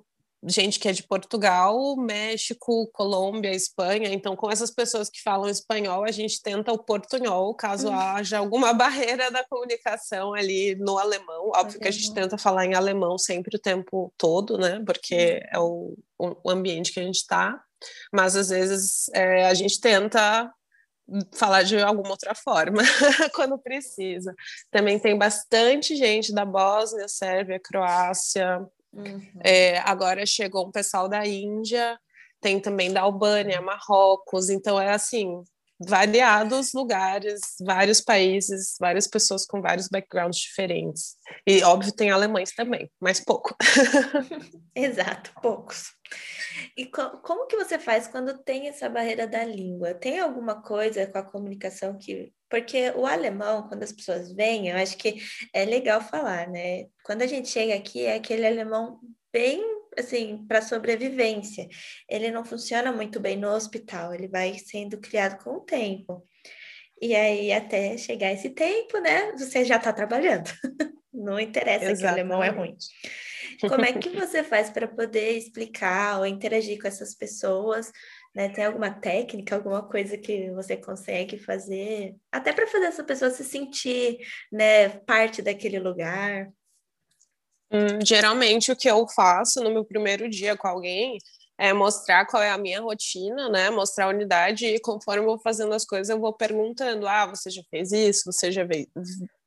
gente 0.43 0.79
que 0.79 0.87
é 0.87 0.91
de 0.91 1.03
Portugal, 1.03 1.95
México, 1.97 2.89
Colômbia, 2.93 3.51
Espanha. 3.51 4.09
Então, 4.09 4.35
com 4.35 4.49
essas 4.49 4.71
pessoas 4.71 5.09
que 5.09 5.21
falam 5.21 5.49
espanhol, 5.49 6.03
a 6.03 6.11
gente 6.11 6.41
tenta 6.41 6.71
o 6.71 6.77
portunhol, 6.77 7.53
caso 7.53 7.89
uhum. 7.89 7.95
haja 7.95 8.37
alguma 8.37 8.73
barreira 8.73 9.29
da 9.29 9.43
comunicação 9.43 10.33
ali 10.33 10.75
no 10.75 10.97
alemão. 10.97 11.51
Óbvio 11.55 11.79
que 11.79 11.87
a 11.87 11.91
gente 11.91 12.13
tenta 12.13 12.37
falar 12.37 12.65
em 12.65 12.73
alemão 12.73 13.17
sempre 13.17 13.55
o 13.57 13.59
tempo 13.59 14.13
todo, 14.17 14.57
né? 14.57 14.81
Porque 14.85 15.41
é 15.51 15.59
o, 15.59 15.97
o 16.17 16.49
ambiente 16.49 16.93
que 16.93 16.99
a 16.99 17.03
gente 17.03 17.17
está. 17.17 17.61
Mas 18.11 18.35
às 18.35 18.49
vezes 18.49 19.09
é, 19.13 19.45
a 19.45 19.53
gente 19.53 19.79
tenta 19.79 20.51
falar 21.33 21.63
de 21.63 21.79
alguma 21.79 22.11
outra 22.11 22.35
forma 22.35 22.81
quando 23.33 23.57
precisa. 23.57 24.33
Também 24.71 24.99
tem 24.99 25.17
bastante 25.17 25.95
gente 25.95 26.33
da 26.33 26.45
Bósnia, 26.45 27.07
Sérvia, 27.07 27.59
Croácia. 27.59 28.65
Uhum. 28.93 29.21
É, 29.43 29.79
agora 29.79 30.25
chegou 30.25 30.67
um 30.67 30.71
pessoal 30.71 31.07
da 31.07 31.25
Índia, 31.25 31.99
tem 32.41 32.59
também 32.59 32.91
da 32.91 33.01
Albânia, 33.01 33.61
Marrocos. 33.61 34.49
Então 34.49 34.79
é 34.79 34.91
assim, 34.91 35.43
variados 35.79 36.73
lugares, 36.73 37.39
vários 37.61 38.01
países, 38.01 38.75
várias 38.79 39.07
pessoas 39.07 39.45
com 39.45 39.61
vários 39.61 39.87
backgrounds 39.87 40.39
diferentes. 40.39 41.15
E 41.47 41.63
óbvio 41.63 41.93
tem 41.93 42.11
alemães 42.11 42.53
também, 42.53 42.91
mas 42.99 43.19
pouco. 43.19 43.55
Exato, 44.75 45.31
poucos. 45.41 45.93
E 46.75 46.85
co 46.85 47.19
como 47.21 47.47
que 47.47 47.55
você 47.55 47.79
faz 47.79 48.07
quando 48.07 48.37
tem 48.43 48.67
essa 48.67 48.89
barreira 48.89 49.25
da 49.25 49.43
língua? 49.43 49.93
Tem 49.93 50.19
alguma 50.19 50.61
coisa 50.61 51.07
com 51.07 51.17
a 51.17 51.23
comunicação 51.23 51.97
que 51.97 52.33
porque 52.49 52.91
o 52.95 53.05
alemão, 53.05 53.67
quando 53.67 53.83
as 53.83 53.91
pessoas 53.91 54.31
vêm, 54.33 54.69
eu 54.69 54.77
acho 54.77 54.97
que 54.97 55.21
é 55.53 55.65
legal 55.65 56.01
falar, 56.01 56.47
né? 56.47 56.85
Quando 57.03 57.21
a 57.21 57.27
gente 57.27 57.49
chega 57.49 57.75
aqui, 57.75 58.05
é 58.05 58.15
aquele 58.15 58.45
alemão 58.45 58.99
bem 59.31 59.63
assim, 59.97 60.45
para 60.47 60.61
sobrevivência. 60.61 61.67
Ele 62.07 62.31
não 62.31 62.45
funciona 62.45 62.91
muito 62.91 63.19
bem 63.19 63.37
no 63.37 63.49
hospital, 63.49 64.13
ele 64.13 64.27
vai 64.27 64.57
sendo 64.57 64.97
criado 64.97 65.43
com 65.43 65.57
o 65.57 65.61
tempo. 65.61 66.25
E 67.01 67.15
aí, 67.15 67.51
até 67.51 67.97
chegar 67.97 68.31
esse 68.31 68.49
tempo, 68.49 68.99
né, 68.99 69.31
você 69.33 69.63
já 69.63 69.77
está 69.77 69.93
trabalhando. 69.93 70.49
não 71.13 71.39
interessa 71.39 71.85
Exatamente. 71.85 71.99
que 71.99 72.05
o 72.05 72.09
alemão 72.09 72.43
é 72.43 72.49
ruim. 72.49 72.75
Como 73.61 73.83
é 73.83 73.93
que 73.93 74.09
você 74.15 74.43
faz 74.43 74.69
para 74.69 74.87
poder 74.87 75.31
explicar 75.37 76.19
ou 76.19 76.25
interagir 76.25 76.79
com 76.79 76.87
essas 76.87 77.13
pessoas? 77.13 77.91
Né? 78.33 78.49
Tem 78.49 78.65
alguma 78.65 78.91
técnica, 78.91 79.55
alguma 79.55 79.81
coisa 79.81 80.17
que 80.17 80.51
você 80.51 80.77
consegue 80.77 81.37
fazer, 81.37 82.15
até 82.31 82.53
para 82.53 82.67
fazer 82.67 82.85
essa 82.85 83.03
pessoa 83.03 83.31
se 83.31 83.43
sentir 83.43 84.19
né, 84.51 84.89
parte 84.89 85.41
daquele 85.41 85.79
lugar? 85.79 86.49
Hum, 87.71 88.03
geralmente 88.03 88.71
o 88.71 88.75
que 88.75 88.89
eu 88.89 89.07
faço 89.07 89.63
no 89.63 89.71
meu 89.71 89.85
primeiro 89.85 90.29
dia 90.29 90.57
com 90.57 90.67
alguém 90.67 91.17
é 91.59 91.73
mostrar 91.73 92.25
qual 92.25 92.41
é 92.41 92.49
a 92.49 92.57
minha 92.57 92.81
rotina, 92.81 93.49
né? 93.49 93.69
Mostrar 93.69 94.05
a 94.05 94.09
unidade 94.09 94.65
e 94.65 94.79
conforme 94.79 95.21
eu 95.21 95.25
vou 95.25 95.39
fazendo 95.39 95.73
as 95.73 95.85
coisas, 95.85 96.09
eu 96.09 96.19
vou 96.19 96.33
perguntando: 96.33 97.05
ah, 97.07 97.27
você 97.27 97.49
já 97.49 97.61
fez 97.69 97.91
isso? 97.91 98.31
Você 98.31 98.49
já 98.49 98.63
veio, 98.63 98.87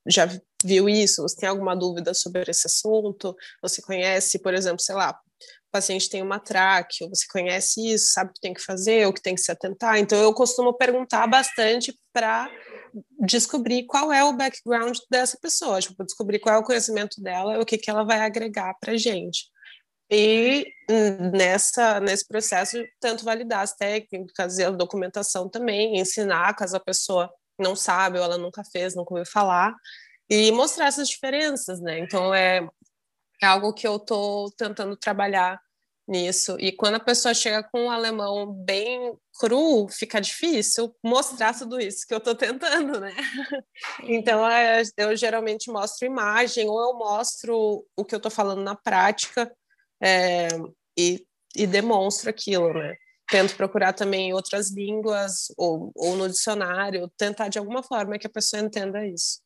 já 0.06 0.28
viu 0.62 0.88
isso? 0.88 1.22
Você 1.22 1.36
tem 1.36 1.48
alguma 1.48 1.74
dúvida 1.74 2.12
sobre 2.12 2.44
esse 2.48 2.66
assunto? 2.66 3.34
Você 3.62 3.80
conhece, 3.80 4.38
por 4.38 4.52
exemplo, 4.52 4.80
sei 4.80 4.94
lá, 4.94 5.18
paciente 5.72 6.08
tem 6.08 6.22
uma 6.22 6.38
traque, 6.38 7.08
você 7.08 7.24
conhece 7.30 7.94
isso, 7.94 8.12
sabe 8.12 8.30
o 8.30 8.34
que 8.34 8.40
tem 8.40 8.54
que 8.54 8.62
fazer, 8.62 9.06
o 9.06 9.12
que 9.12 9.22
tem 9.22 9.34
que 9.34 9.40
se 9.40 9.50
atentar. 9.50 9.98
Então 9.98 10.20
eu 10.20 10.32
costumo 10.34 10.74
perguntar 10.74 11.26
bastante 11.26 11.98
para 12.12 12.50
descobrir 13.20 13.86
qual 13.86 14.12
é 14.12 14.22
o 14.22 14.34
background 14.34 14.98
dessa 15.10 15.38
pessoa, 15.40 15.80
tipo, 15.80 16.04
descobrir 16.04 16.38
qual 16.38 16.56
é 16.56 16.58
o 16.58 16.64
conhecimento 16.64 17.20
dela, 17.22 17.58
o 17.58 17.64
que, 17.64 17.78
que 17.78 17.90
ela 17.90 18.04
vai 18.04 18.20
agregar 18.20 18.74
para 18.80 18.92
a 18.92 18.96
gente. 18.96 19.50
E 20.10 20.66
nessa, 21.32 21.98
nesse 22.00 22.28
processo, 22.28 22.76
tanto 23.00 23.24
validar 23.24 23.60
as 23.60 23.74
técnicas 23.74 24.58
e 24.58 24.64
a 24.64 24.70
documentação 24.70 25.48
também, 25.48 25.98
ensinar 25.98 26.54
caso 26.54 26.76
a 26.76 26.80
pessoa 26.80 27.32
não 27.58 27.74
sabe 27.74 28.18
ou 28.18 28.24
ela 28.24 28.36
nunca 28.36 28.62
fez, 28.62 28.94
nunca 28.94 29.14
ouviu 29.14 29.30
falar, 29.30 29.74
e 30.28 30.52
mostrar 30.52 30.86
essas 30.86 31.08
diferenças, 31.08 31.80
né? 31.80 31.98
Então, 31.98 32.34
é, 32.34 32.66
é 33.42 33.46
algo 33.46 33.72
que 33.72 33.86
eu 33.86 33.96
estou 33.96 34.50
tentando 34.52 34.96
trabalhar 34.96 35.60
nisso. 36.06 36.56
E 36.60 36.72
quando 36.72 36.96
a 36.96 37.00
pessoa 37.00 37.34
chega 37.34 37.62
com 37.62 37.86
um 37.86 37.90
alemão 37.90 38.52
bem 38.52 39.16
cru, 39.38 39.88
fica 39.88 40.20
difícil 40.20 40.94
mostrar 41.02 41.56
tudo 41.56 41.80
isso 41.80 42.06
que 42.06 42.14
eu 42.14 42.18
estou 42.18 42.34
tentando, 42.36 43.00
né? 43.00 43.14
Então, 44.04 44.48
é, 44.48 44.82
eu 44.96 45.16
geralmente 45.16 45.70
mostro 45.70 46.06
imagem 46.06 46.68
ou 46.68 46.80
eu 46.80 46.94
mostro 46.94 47.84
o 47.96 48.04
que 48.04 48.14
eu 48.14 48.18
estou 48.18 48.30
falando 48.30 48.62
na 48.62 48.76
prática 48.76 49.52
é, 50.00 50.48
e, 50.96 51.24
e 51.56 51.66
demonstro 51.66 52.30
aquilo, 52.30 52.72
né? 52.72 52.94
Tento 53.28 53.56
procurar 53.56 53.92
também 53.92 54.32
outras 54.34 54.70
línguas 54.70 55.46
ou, 55.56 55.90
ou 55.96 56.16
no 56.16 56.28
dicionário, 56.28 57.10
tentar 57.16 57.48
de 57.48 57.58
alguma 57.58 57.82
forma 57.82 58.18
que 58.18 58.26
a 58.26 58.30
pessoa 58.30 58.62
entenda 58.62 59.06
isso. 59.06 59.40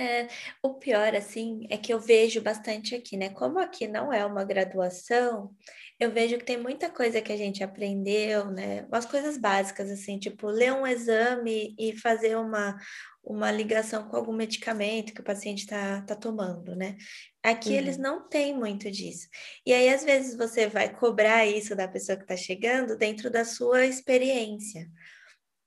É, 0.00 0.28
o 0.62 0.72
pior, 0.74 1.14
assim, 1.14 1.66
é 1.68 1.76
que 1.76 1.92
eu 1.92 2.00
vejo 2.00 2.40
bastante 2.40 2.94
aqui, 2.94 3.18
né? 3.18 3.28
Como 3.28 3.58
aqui 3.58 3.86
não 3.86 4.10
é 4.10 4.24
uma 4.24 4.44
graduação, 4.44 5.54
eu 5.98 6.10
vejo 6.10 6.38
que 6.38 6.44
tem 6.46 6.56
muita 6.56 6.88
coisa 6.88 7.20
que 7.20 7.30
a 7.30 7.36
gente 7.36 7.62
aprendeu, 7.62 8.50
né? 8.50 8.86
Umas 8.86 9.04
coisas 9.04 9.36
básicas, 9.36 9.90
assim, 9.90 10.18
tipo, 10.18 10.46
ler 10.46 10.72
um 10.72 10.86
exame 10.86 11.74
e 11.78 11.94
fazer 11.98 12.34
uma, 12.38 12.78
uma 13.22 13.52
ligação 13.52 14.08
com 14.08 14.16
algum 14.16 14.32
medicamento 14.32 15.12
que 15.12 15.20
o 15.20 15.24
paciente 15.24 15.60
está 15.60 16.00
tá 16.00 16.16
tomando, 16.16 16.74
né? 16.74 16.96
Aqui 17.42 17.70
uhum. 17.70 17.76
eles 17.76 17.98
não 17.98 18.26
têm 18.26 18.56
muito 18.56 18.90
disso. 18.90 19.28
E 19.66 19.74
aí, 19.74 19.90
às 19.90 20.02
vezes, 20.02 20.34
você 20.34 20.66
vai 20.66 20.90
cobrar 20.94 21.44
isso 21.44 21.76
da 21.76 21.86
pessoa 21.86 22.16
que 22.16 22.24
está 22.24 22.38
chegando 22.38 22.96
dentro 22.96 23.30
da 23.30 23.44
sua 23.44 23.84
experiência. 23.84 24.88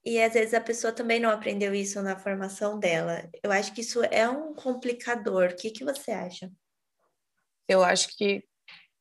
E 0.05 0.22
às 0.22 0.33
vezes 0.33 0.53
a 0.53 0.60
pessoa 0.60 0.91
também 0.91 1.19
não 1.19 1.29
aprendeu 1.29 1.74
isso 1.74 2.01
na 2.01 2.17
formação 2.17 2.77
dela. 2.77 3.29
Eu 3.41 3.51
acho 3.51 3.74
que 3.74 3.81
isso 3.81 4.03
é 4.03 4.27
um 4.29 4.53
complicador. 4.53 5.51
O 5.51 5.55
que, 5.55 5.72
que 5.72 5.83
você 5.83 6.12
acha? 6.12 6.51
Eu 7.67 7.83
acho 7.83 8.10
que 8.17 8.43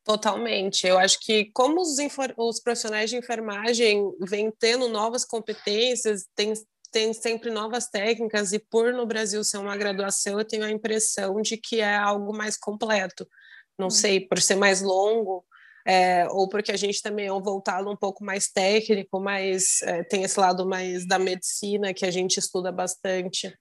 totalmente. 0.04 0.87
Eu 0.87 0.99
acho 0.99 1.18
que 1.21 1.50
como 1.52 1.80
os, 1.80 1.97
os 2.37 2.61
profissionais 2.61 3.11
de 3.11 3.16
enfermagem 3.16 4.02
vêm 4.21 4.52
tendo 4.59 4.88
novas 4.88 5.25
competências, 5.25 6.26
tem, 6.37 6.52
tem 6.92 7.12
sempre 7.12 7.50
novas 7.50 7.88
técnicas, 7.88 8.52
e 8.52 8.59
por 8.59 8.92
no 8.92 9.06
Brasil 9.06 9.42
ser 9.42 9.59
uma 9.59 9.76
graduação, 9.76 10.38
eu 10.38 10.44
tenho 10.44 10.64
a 10.64 10.71
impressão 10.71 11.40
de 11.40 11.56
que 11.56 11.80
é 11.80 11.97
algo 11.97 12.37
mais 12.37 12.56
completo. 12.56 13.26
Não 13.78 13.88
hum. 13.88 13.90
sei, 13.90 14.21
por 14.21 14.40
ser 14.40 14.56
mais 14.56 14.82
longo, 14.82 15.44
é, 15.86 16.26
ou 16.30 16.48
porque 16.48 16.72
a 16.72 16.76
gente 16.76 17.02
também 17.02 17.26
é 17.26 17.32
um 17.32 17.42
voltado 17.42 17.90
um 17.90 17.96
pouco 17.96 18.24
mais 18.24 18.48
técnico, 18.48 19.20
mas 19.20 19.82
é, 19.82 20.02
tem 20.04 20.22
esse 20.22 20.38
lado 20.38 20.66
mais 20.66 21.06
da 21.06 21.18
medicina 21.18 21.92
que 21.92 22.06
a 22.06 22.10
gente 22.10 22.38
estuda 22.38 22.70
bastante. 22.70 23.52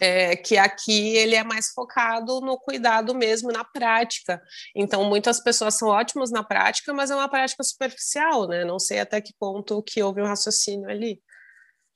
É, 0.00 0.34
que 0.36 0.56
aqui 0.56 1.14
ele 1.16 1.34
é 1.34 1.44
mais 1.44 1.70
focado 1.72 2.40
no 2.40 2.58
cuidado 2.58 3.14
mesmo 3.14 3.52
na 3.52 3.64
prática. 3.64 4.40
Então, 4.74 5.04
muitas 5.04 5.42
pessoas 5.42 5.74
são 5.74 5.88
ótimas 5.88 6.30
na 6.30 6.42
prática, 6.42 6.92
mas 6.94 7.10
é 7.10 7.14
uma 7.14 7.28
prática 7.28 7.62
superficial, 7.62 8.48
né? 8.48 8.64
Não 8.64 8.78
sei 8.78 9.00
até 9.00 9.20
que 9.20 9.34
ponto 9.38 9.82
que 9.82 10.02
houve 10.02 10.22
um 10.22 10.26
raciocínio 10.26 10.88
ali. 10.88 11.20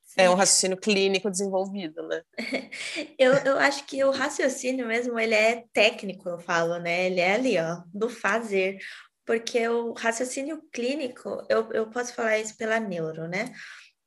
Sim. 0.05 0.23
É 0.23 0.31
um 0.31 0.35
raciocínio 0.35 0.77
clínico 0.77 1.31
desenvolvido, 1.31 2.07
né? 2.09 2.23
eu, 3.19 3.33
eu 3.35 3.59
acho 3.59 3.85
que 3.85 4.03
o 4.05 4.11
raciocínio 4.11 4.87
mesmo, 4.87 5.19
ele 5.19 5.35
é 5.35 5.65
técnico, 5.73 6.29
eu 6.29 6.39
falo, 6.39 6.79
né? 6.79 7.07
Ele 7.07 7.21
é 7.21 7.35
ali, 7.35 7.59
ó, 7.59 7.83
do 7.93 8.09
fazer. 8.09 8.79
Porque 9.29 9.69
o 9.69 9.93
raciocínio 9.93 10.63
clínico, 10.73 11.45
eu, 11.51 11.71
eu 11.73 11.91
posso 11.91 12.15
falar 12.15 12.39
isso 12.39 12.57
pela 12.57 12.81
neuro, 12.81 13.29
né? 13.29 13.53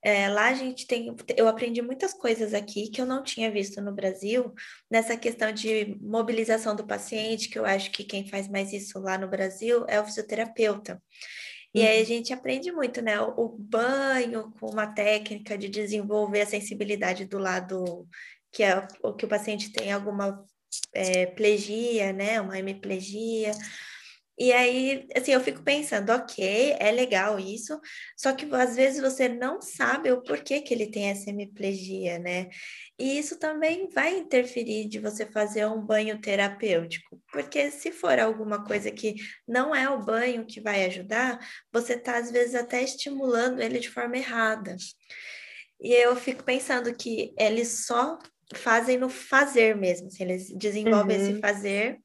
É, 0.04 0.28
lá 0.28 0.48
a 0.48 0.56
gente 0.56 0.88
tem, 0.88 1.16
eu 1.38 1.48
aprendi 1.48 1.80
muitas 1.80 2.12
coisas 2.12 2.56
aqui 2.56 2.90
que 2.90 3.00
eu 3.00 3.06
não 3.06 3.22
tinha 3.22 3.52
visto 3.52 3.80
no 3.84 3.94
Brasil, 3.94 4.52
nessa 4.90 5.16
questão 5.16 5.52
de 5.52 5.96
mobilização 6.02 6.76
do 6.76 6.88
paciente, 6.88 7.50
que 7.50 7.60
eu 7.60 7.66
acho 7.66 7.92
que 7.92 8.04
quem 8.04 8.28
faz 8.28 8.48
mais 8.48 8.74
isso 8.74 8.98
lá 8.98 9.16
no 9.16 9.28
Brasil 9.28 9.86
é 9.88 10.02
o 10.02 10.06
fisioterapeuta. 10.06 11.00
E 11.72 11.86
aí 11.86 11.98
a 11.98 12.00
uhum. 12.00 12.06
gente 12.08 12.34
aprende 12.34 12.72
muito, 12.72 13.00
né? 13.00 13.22
O, 13.22 13.48
banho 13.60 14.52
com 14.60 14.72
uma 14.72 14.88
técnica 14.88 15.56
de 15.56 15.70
desenvolver 15.70 16.42
a 16.42 16.48
sensibilidade 16.48 17.26
do 17.26 17.38
lado 17.38 18.08
que 18.52 18.64
é 18.64 18.88
o 19.04 19.14
que 19.14 19.26
o 19.26 19.30
paciente 19.30 19.72
tem 19.72 19.92
alguma 19.92 20.44
é, 20.92 21.28
plegia, 21.28 22.12
né? 22.12 22.42
Uma 22.42 22.58
hemiplegia 22.58 23.52
e 24.44 24.52
aí, 24.52 25.08
assim, 25.16 25.34
eu 25.34 25.40
fico 25.40 25.62
pensando, 25.62 26.10
ok, 26.10 26.76
é 26.80 26.90
legal 26.90 27.40
isso, 27.40 27.80
só 28.18 28.34
que 28.34 28.48
às 28.56 28.76
vezes 28.76 29.00
você 29.00 29.30
não 29.30 29.62
sabe 29.62 30.12
o 30.12 30.24
porquê 30.24 30.62
que 30.62 30.74
ele 30.74 30.90
tem 30.90 31.12
essa 31.12 31.30
hemiplegia, 31.30 32.18
né? 32.18 32.50
E 32.98 33.20
isso 33.20 33.38
também 33.38 33.88
vai 33.90 34.18
interferir 34.18 34.88
de 34.88 34.98
você 34.98 35.28
fazer 35.28 35.68
um 35.68 35.80
banho 35.80 36.20
terapêutico, 36.20 37.22
porque 37.32 37.70
se 37.70 37.92
for 37.92 38.18
alguma 38.18 38.66
coisa 38.66 38.90
que 38.90 39.14
não 39.48 39.76
é 39.76 39.88
o 39.88 40.04
banho 40.04 40.44
que 40.44 40.60
vai 40.60 40.86
ajudar, 40.86 41.38
você 41.72 41.94
está 41.94 42.18
às 42.18 42.32
vezes 42.32 42.56
até 42.56 42.82
estimulando 42.82 43.62
ele 43.62 43.78
de 43.78 43.92
forma 43.92 44.18
errada. 44.18 44.76
E 45.80 45.94
eu 45.94 46.16
fico 46.16 46.44
pensando 46.44 46.92
que 46.96 47.32
eles 47.38 47.86
só 47.86 48.18
fazem 48.56 48.98
no 48.98 49.08
fazer 49.08 49.76
mesmo, 49.76 50.08
assim, 50.08 50.24
eles 50.24 50.50
desenvolvem 50.50 51.16
uhum. 51.16 51.30
esse 51.30 51.40
fazer, 51.40 52.00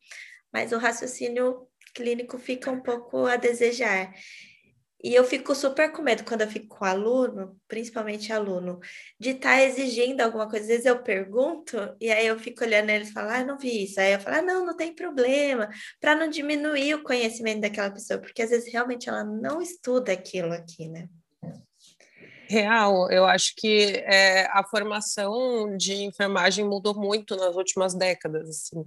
mas 0.52 0.72
o 0.72 0.76
raciocínio 0.76 1.66
clínico 1.96 2.38
fica 2.38 2.70
um 2.70 2.80
pouco 2.80 3.26
a 3.26 3.36
desejar. 3.36 4.12
E 5.02 5.14
eu 5.14 5.24
fico 5.24 5.54
super 5.54 5.92
com 5.92 6.02
medo 6.02 6.24
quando 6.24 6.40
eu 6.40 6.48
fico 6.48 6.78
com 6.78 6.84
aluno, 6.84 7.56
principalmente 7.68 8.32
aluno, 8.32 8.80
de 9.20 9.30
estar 9.30 9.56
tá 9.56 9.62
exigindo 9.62 10.20
alguma 10.20 10.48
coisa. 10.48 10.64
Às 10.64 10.68
vezes 10.68 10.86
eu 10.86 11.02
pergunto, 11.02 11.76
e 12.00 12.10
aí 12.10 12.26
eu 12.26 12.38
fico 12.38 12.64
olhando 12.64 12.90
eles 12.90 13.10
e 13.10 13.12
falo, 13.12 13.30
ah, 13.30 13.44
não 13.44 13.58
vi 13.58 13.84
isso. 13.84 14.00
Aí 14.00 14.14
eu 14.14 14.20
falo, 14.20 14.36
ah, 14.36 14.42
não, 14.42 14.64
não 14.66 14.76
tem 14.76 14.94
problema, 14.94 15.68
para 16.00 16.16
não 16.16 16.28
diminuir 16.28 16.94
o 16.94 17.02
conhecimento 17.02 17.60
daquela 17.60 17.90
pessoa, 17.90 18.18
porque 18.18 18.42
às 18.42 18.50
vezes 18.50 18.72
realmente 18.72 19.08
ela 19.08 19.22
não 19.22 19.60
estuda 19.60 20.12
aquilo 20.12 20.52
aqui, 20.52 20.88
né? 20.88 21.08
Real, 22.48 23.10
eu 23.10 23.26
acho 23.26 23.54
que 23.56 24.02
é, 24.06 24.46
a 24.46 24.64
formação 24.64 25.76
de 25.76 26.04
enfermagem 26.04 26.64
mudou 26.64 26.94
muito 26.94 27.36
nas 27.36 27.54
últimas 27.56 27.92
décadas, 27.92 28.48
assim, 28.48 28.84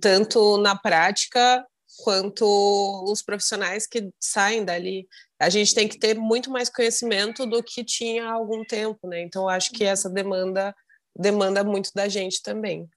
tanto 0.00 0.58
na 0.58 0.76
prática 0.76 1.64
quanto 1.98 2.44
os 3.10 3.22
profissionais 3.22 3.86
que 3.86 4.10
saem 4.20 4.64
dali. 4.64 5.06
A 5.38 5.48
gente 5.48 5.74
tem 5.74 5.88
que 5.88 5.98
ter 5.98 6.16
muito 6.16 6.50
mais 6.50 6.68
conhecimento 6.68 7.46
do 7.46 7.62
que 7.62 7.84
tinha 7.84 8.26
há 8.26 8.32
algum 8.32 8.64
tempo, 8.64 9.08
né? 9.08 9.20
Então, 9.22 9.48
acho 9.48 9.70
que 9.72 9.84
essa 9.84 10.08
demanda 10.08 10.74
demanda 11.18 11.64
muito 11.64 11.90
da 11.94 12.08
gente 12.08 12.42
também. 12.42 12.88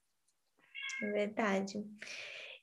É 1.02 1.06
verdade. 1.12 1.82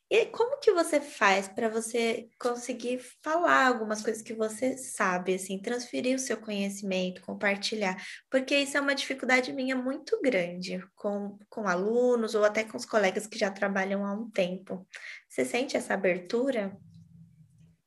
E 0.10 0.26
como 0.28 0.58
que 0.60 0.72
você 0.72 1.02
faz 1.02 1.50
para 1.50 1.68
você 1.68 2.30
conseguir 2.40 3.02
falar 3.22 3.68
algumas 3.68 4.02
coisas 4.02 4.22
que 4.22 4.34
você 4.34 4.78
sabe, 4.78 5.36
assim, 5.36 5.60
transferir 5.60 6.16
o 6.16 6.20
seu 6.20 6.38
conhecimento, 6.38 7.22
compartilhar? 7.22 8.02
Porque 8.30 8.56
isso 8.58 8.78
é 8.78 8.82
uma 8.82 8.96
dificuldade 8.96 9.52
minha 9.52 9.76
muito 9.76 10.18
grande 10.22 10.82
com, 10.96 11.38
com 11.50 11.68
alunos 11.68 12.36
ou 12.36 12.46
até 12.46 12.64
com 12.64 12.78
os 12.78 12.86
colegas 12.86 13.28
que 13.28 13.38
já 13.38 13.52
trabalham 13.52 14.06
há 14.06 14.14
um 14.14 14.30
tempo. 14.30 14.88
Você 15.28 15.44
sente 15.44 15.76
essa 15.76 15.94
abertura? 15.94 16.78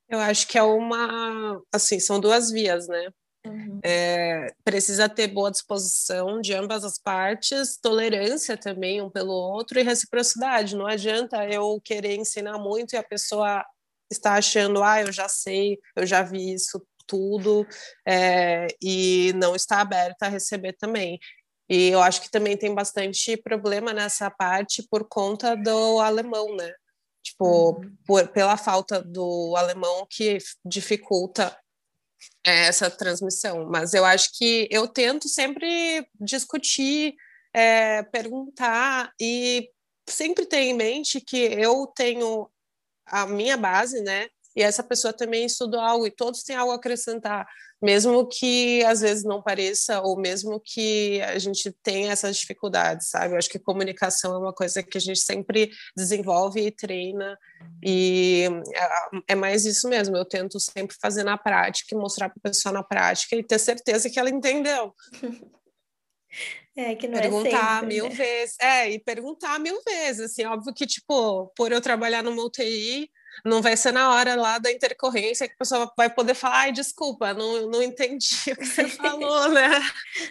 Eu 0.07 0.18
acho 0.18 0.47
que 0.47 0.59
é 0.59 0.62
uma, 0.62 1.62
assim, 1.73 1.99
são 1.99 2.21
duas 2.21 2.51
vias, 2.51 2.87
né? 2.87 3.11
É, 3.83 4.53
precisa 4.64 5.09
ter 5.09 5.29
boa 5.29 5.51
disposição 5.51 6.40
de 6.40 6.53
ambas 6.53 6.85
as 6.85 6.99
partes, 6.99 7.79
tolerância 7.81 8.57
também 8.57 9.01
um 9.01 9.11
pelo 9.11 9.33
outro 9.33 9.79
e 9.79 9.83
reciprocidade. 9.83 10.77
Não 10.77 10.87
adianta 10.87 11.47
eu 11.47 11.81
querer 11.83 12.16
ensinar 12.16 12.59
muito 12.59 12.95
e 12.95 12.97
a 12.97 13.03
pessoa 13.03 13.64
está 14.11 14.35
achando, 14.35 14.83
ah, 14.83 15.01
eu 15.01 15.12
já 15.12 15.29
sei, 15.29 15.79
eu 15.97 16.05
já 16.05 16.23
vi 16.23 16.53
isso 16.53 16.85
tudo, 17.07 17.66
é, 18.07 18.69
e 18.81 19.33
não 19.35 19.57
está 19.57 19.81
aberta 19.81 20.27
a 20.27 20.29
receber 20.29 20.75
também. 20.75 21.19
E 21.69 21.88
eu 21.88 22.03
acho 22.03 22.21
que 22.21 22.31
também 22.31 22.57
tem 22.57 22.75
bastante 22.75 23.37
problema 23.37 23.93
nessa 23.93 24.31
parte 24.31 24.87
por 24.90 25.09
conta 25.09 25.57
do 25.57 26.01
alemão, 26.01 26.55
né? 26.57 26.73
Tipo, 27.23 27.71
uhum. 27.71 27.97
por, 28.07 28.29
pela 28.29 28.57
falta 28.57 29.01
do 29.03 29.55
alemão 29.57 30.07
que 30.09 30.38
dificulta 30.64 31.57
é, 32.44 32.66
essa 32.66 32.90
transmissão. 32.90 33.66
Mas 33.68 33.94
eu 33.94 34.04
acho 34.04 34.30
que 34.37 34.68
eu 34.70 34.88
tento 34.88 35.28
sempre 35.28 36.06
discutir, 36.20 37.14
é, 37.54 38.02
perguntar 38.04 39.12
e 39.20 39.68
sempre 40.09 40.46
ter 40.46 40.61
em 40.61 40.74
mente 40.74 41.20
que 41.20 41.37
eu 41.37 41.87
tenho 41.94 42.48
a 43.06 43.26
minha 43.26 43.56
base, 43.56 44.00
né? 44.02 44.28
E 44.56 44.62
essa 44.62 44.83
pessoa 44.83 45.12
também 45.12 45.44
estudou 45.44 45.80
algo 45.80 46.06
e 46.06 46.11
todos 46.11 46.42
têm 46.42 46.56
algo 46.56 46.72
a 46.72 46.76
acrescentar 46.76 47.46
mesmo 47.83 48.27
que 48.27 48.85
às 48.85 49.01
vezes 49.01 49.25
não 49.25 49.43
pareça, 49.43 50.01
ou 50.01 50.19
mesmo 50.19 50.61
que 50.61 51.21
a 51.23 51.38
gente 51.38 51.73
tenha 51.83 52.12
essas 52.12 52.37
dificuldades, 52.37 53.09
sabe? 53.09 53.35
Eu 53.35 53.38
acho 53.38 53.49
que 53.49 53.59
comunicação 53.59 54.35
é 54.35 54.38
uma 54.38 54.53
coisa 54.53 54.83
que 54.83 54.99
a 54.99 55.01
gente 55.01 55.21
sempre 55.21 55.71
desenvolve 55.97 56.61
e 56.61 56.71
treina, 56.71 57.38
e 57.83 58.47
é, 58.75 59.33
é 59.33 59.35
mais 59.35 59.64
isso 59.64 59.88
mesmo. 59.88 60.16
Eu 60.16 60.25
tento 60.25 60.61
sempre 60.61 60.97
fazer 61.01 61.25
na 61.25 61.38
prática 61.38 61.95
e 61.95 61.99
mostrar 61.99 62.29
para 62.29 62.38
a 62.38 62.49
pessoa 62.51 62.73
na 62.73 62.83
prática 62.83 63.37
e 63.37 63.43
ter 63.43 63.59
certeza 63.59 64.11
que 64.11 64.19
ela 64.19 64.31
entendeu. 64.31 64.95
É, 66.77 66.95
que 66.95 67.09
não 67.09 67.19
é 67.19 67.23
perguntar 67.23 67.49
é 67.49 67.81
sempre, 67.81 67.87
mil 67.87 68.09
né? 68.09 68.14
vezes, 68.14 68.57
é, 68.61 68.90
e 68.90 68.99
perguntar 69.01 69.59
mil 69.59 69.81
vezes, 69.85 70.31
assim, 70.31 70.45
óbvio 70.45 70.73
que, 70.73 70.87
tipo, 70.87 71.49
por 71.57 71.73
eu 71.73 71.81
trabalhar 71.81 72.23
numa 72.23 72.45
UTI, 72.45 73.11
não 73.44 73.62
vai 73.62 73.76
ser 73.76 73.92
na 73.92 74.14
hora 74.14 74.35
lá 74.35 74.59
da 74.59 74.70
intercorrência 74.70 75.46
que 75.46 75.55
a 75.55 75.59
pessoa 75.59 75.92
vai 75.96 76.09
poder 76.09 76.35
falar, 76.35 76.61
ai, 76.61 76.72
desculpa, 76.72 77.33
não, 77.35 77.68
não 77.68 77.83
entendi 77.83 78.53
o 78.53 78.57
que 78.57 78.66
você 78.66 78.88
falou, 78.88 79.48
né? 79.53 79.68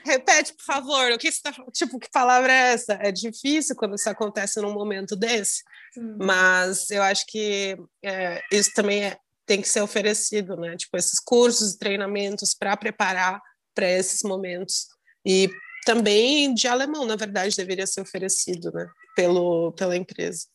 Repete, 0.05 0.53
por 0.53 0.63
favor, 0.63 1.11
o 1.11 1.17
que 1.17 1.31
você 1.31 1.41
tá 1.41 1.53
Tipo, 1.71 1.99
que 1.99 2.09
palavra 2.11 2.51
é 2.51 2.73
essa? 2.73 2.93
É 3.01 3.11
difícil 3.11 3.75
quando 3.75 3.95
isso 3.95 4.09
acontece 4.09 4.61
num 4.61 4.73
momento 4.73 5.15
desse, 5.15 5.63
hum. 5.97 6.17
mas 6.19 6.89
eu 6.91 7.01
acho 7.03 7.25
que 7.27 7.77
é, 8.03 8.41
isso 8.51 8.71
também 8.73 9.05
é, 9.05 9.17
tem 9.45 9.61
que 9.61 9.69
ser 9.69 9.81
oferecido, 9.81 10.55
né? 10.55 10.77
Tipo, 10.77 10.97
esses 10.97 11.19
cursos, 11.19 11.75
treinamentos 11.75 12.53
para 12.53 12.77
preparar 12.77 13.41
para 13.73 13.89
esses 13.89 14.21
momentos. 14.23 14.87
E 15.25 15.49
também 15.85 16.53
de 16.53 16.67
alemão, 16.67 17.05
na 17.05 17.15
verdade, 17.15 17.55
deveria 17.55 17.87
ser 17.87 18.01
oferecido, 18.01 18.71
né? 18.71 18.87
Pelo, 19.15 19.71
pela 19.73 19.95
empresa. 19.95 20.45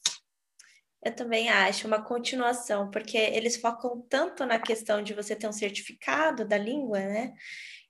Eu 1.05 1.15
também 1.15 1.51
acho 1.51 1.87
uma 1.87 2.03
continuação, 2.03 2.91
porque 2.91 3.19
eles 3.19 3.57
focam 3.57 4.01
tanto 4.09 4.47
na 4.47 4.59
questão 4.59 5.03
de 5.03 5.13
você 5.13 5.37
ter 5.37 5.47
um 5.47 5.53
certificado 5.53 6.47
da 6.49 6.57
língua, 6.57 6.99
né? 6.99 7.35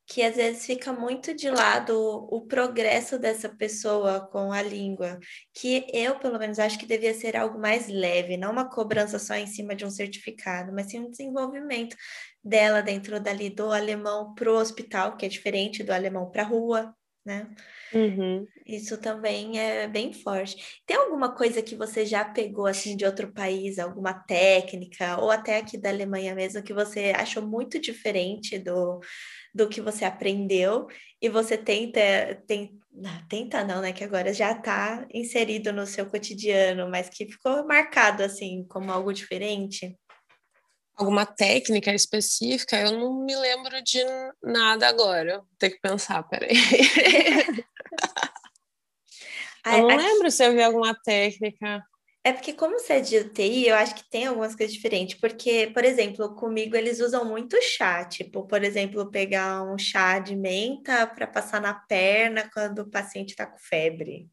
Que 0.07 0.23
às 0.23 0.37
vezes 0.37 0.67
fica 0.67 0.93
muito 0.93 1.35
de 1.35 1.49
lado 1.49 1.93
o, 1.97 2.39
o 2.39 2.47
progresso 2.47 3.19
dessa 3.19 3.49
pessoa 3.49 4.29
com 4.33 4.53
a 4.53 4.61
língua, 4.63 5.19
que 5.55 5.87
eu, 5.95 6.19
pelo 6.19 6.39
menos, 6.39 6.59
acho 6.59 6.79
que 6.79 6.87
devia 6.87 7.15
ser 7.15 7.37
algo 7.37 7.59
mais 7.59 7.89
leve, 7.89 8.37
não 8.37 8.53
uma 8.53 8.69
cobrança 8.69 9.19
só 9.19 9.35
em 9.35 9.47
cima 9.47 9.75
de 9.77 9.85
um 9.85 9.91
certificado, 9.91 10.73
mas 10.73 10.91
sim 10.91 11.01
um 11.01 11.11
desenvolvimento 11.11 11.97
dela 12.43 12.83
dentro 12.83 13.21
dali 13.21 13.49
do 13.49 13.73
alemão 13.73 14.35
para 14.35 14.51
o 14.53 14.57
hospital, 14.57 15.17
que 15.17 15.25
é 15.25 15.29
diferente 15.29 15.85
do 15.85 15.93
alemão 15.93 16.31
para 16.31 16.43
a 16.43 16.47
rua, 16.47 16.95
né? 17.25 17.49
Uhum. 17.93 18.47
Isso 18.67 18.99
também 18.99 19.59
é 19.59 19.87
bem 19.87 20.13
forte. 20.13 20.57
Tem 20.87 20.97
alguma 20.97 21.35
coisa 21.35 21.63
que 21.63 21.77
você 21.77 22.05
já 22.05 22.25
pegou 22.25 22.67
assim 22.67 22.97
de 22.97 23.05
outro 23.05 23.33
país, 23.33 23.79
alguma 23.79 24.13
técnica, 24.15 25.19
ou 25.21 25.31
até 25.31 25.59
aqui 25.59 25.79
da 25.79 25.91
Alemanha 25.91 26.35
mesmo, 26.35 26.63
que 26.63 26.75
você 26.75 27.13
achou 27.17 27.43
muito 27.47 27.81
diferente 27.81 28.59
do, 28.59 29.01
do 29.55 29.69
que 29.69 29.81
você 29.81 30.05
aprendeu 30.05 30.87
e 31.23 31.29
você 31.29 31.57
tenta, 31.57 32.01
tem, 32.47 32.79
tenta 33.29 33.65
não, 33.65 33.81
né? 33.81 33.93
Que 33.93 34.05
agora 34.05 34.33
já 34.33 34.53
está 34.53 35.07
inserido 35.13 35.73
no 35.73 35.87
seu 35.87 36.07
cotidiano, 36.07 36.91
mas 36.91 37.09
que 37.09 37.27
ficou 37.27 37.67
marcado 37.67 38.23
assim 38.23 38.67
como 38.69 38.91
algo 38.93 39.13
diferente? 39.13 39.97
Alguma 40.97 41.27
técnica 41.27 41.93
específica, 41.93 42.81
eu 42.81 42.93
não 42.93 43.25
me 43.25 43.35
lembro 43.37 43.83
de 43.83 44.03
nada 44.43 44.89
agora. 44.89 45.39
Vou 45.39 45.49
ter 45.59 45.71
que 45.71 45.81
pensar, 45.81 46.23
peraí. 46.25 46.55
Eu 49.67 49.79
não 49.79 49.91
aqui... 49.91 49.97
lembro 49.97 50.31
se 50.31 50.45
eu 50.45 50.53
vi 50.53 50.63
alguma 50.63 50.95
técnica. 50.95 51.83
É 52.23 52.33
porque, 52.33 52.53
como 52.55 52.79
você 52.79 52.95
é 52.95 53.01
de 53.01 53.19
UTI, 53.19 53.69
eu 53.69 53.77
acho 53.77 53.95
que 53.95 54.11
tem 54.11 54.27
algumas 54.27 54.55
coisas 54.55 54.75
diferentes. 54.75 55.19
Porque, 55.19 55.71
por 55.75 55.85
exemplo, 55.85 56.35
comigo 56.35 56.75
eles 56.77 57.01
usam 57.01 57.25
muito 57.25 57.61
chá. 57.61 58.05
Tipo, 58.05 58.47
por 58.47 58.65
exemplo, 58.65 59.11
pegar 59.11 59.63
um 59.63 59.79
chá 59.79 60.19
de 60.19 60.35
menta 60.35 61.07
para 61.07 61.27
passar 61.27 61.61
na 61.61 61.75
perna 61.75 62.51
quando 62.53 62.81
o 62.81 62.91
paciente 62.91 63.31
está 63.31 63.47
com 63.47 63.59
febre. 63.59 64.29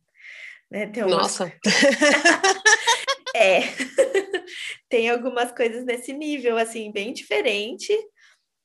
Né? 0.70 0.88
Tem 0.88 1.04
umas... 1.04 1.18
Nossa! 1.18 1.54
é. 3.36 3.62
tem 4.90 5.10
algumas 5.10 5.52
coisas 5.52 5.86
nesse 5.86 6.14
nível, 6.14 6.58
assim, 6.58 6.92
bem 6.92 7.14
diferente. 7.14 7.92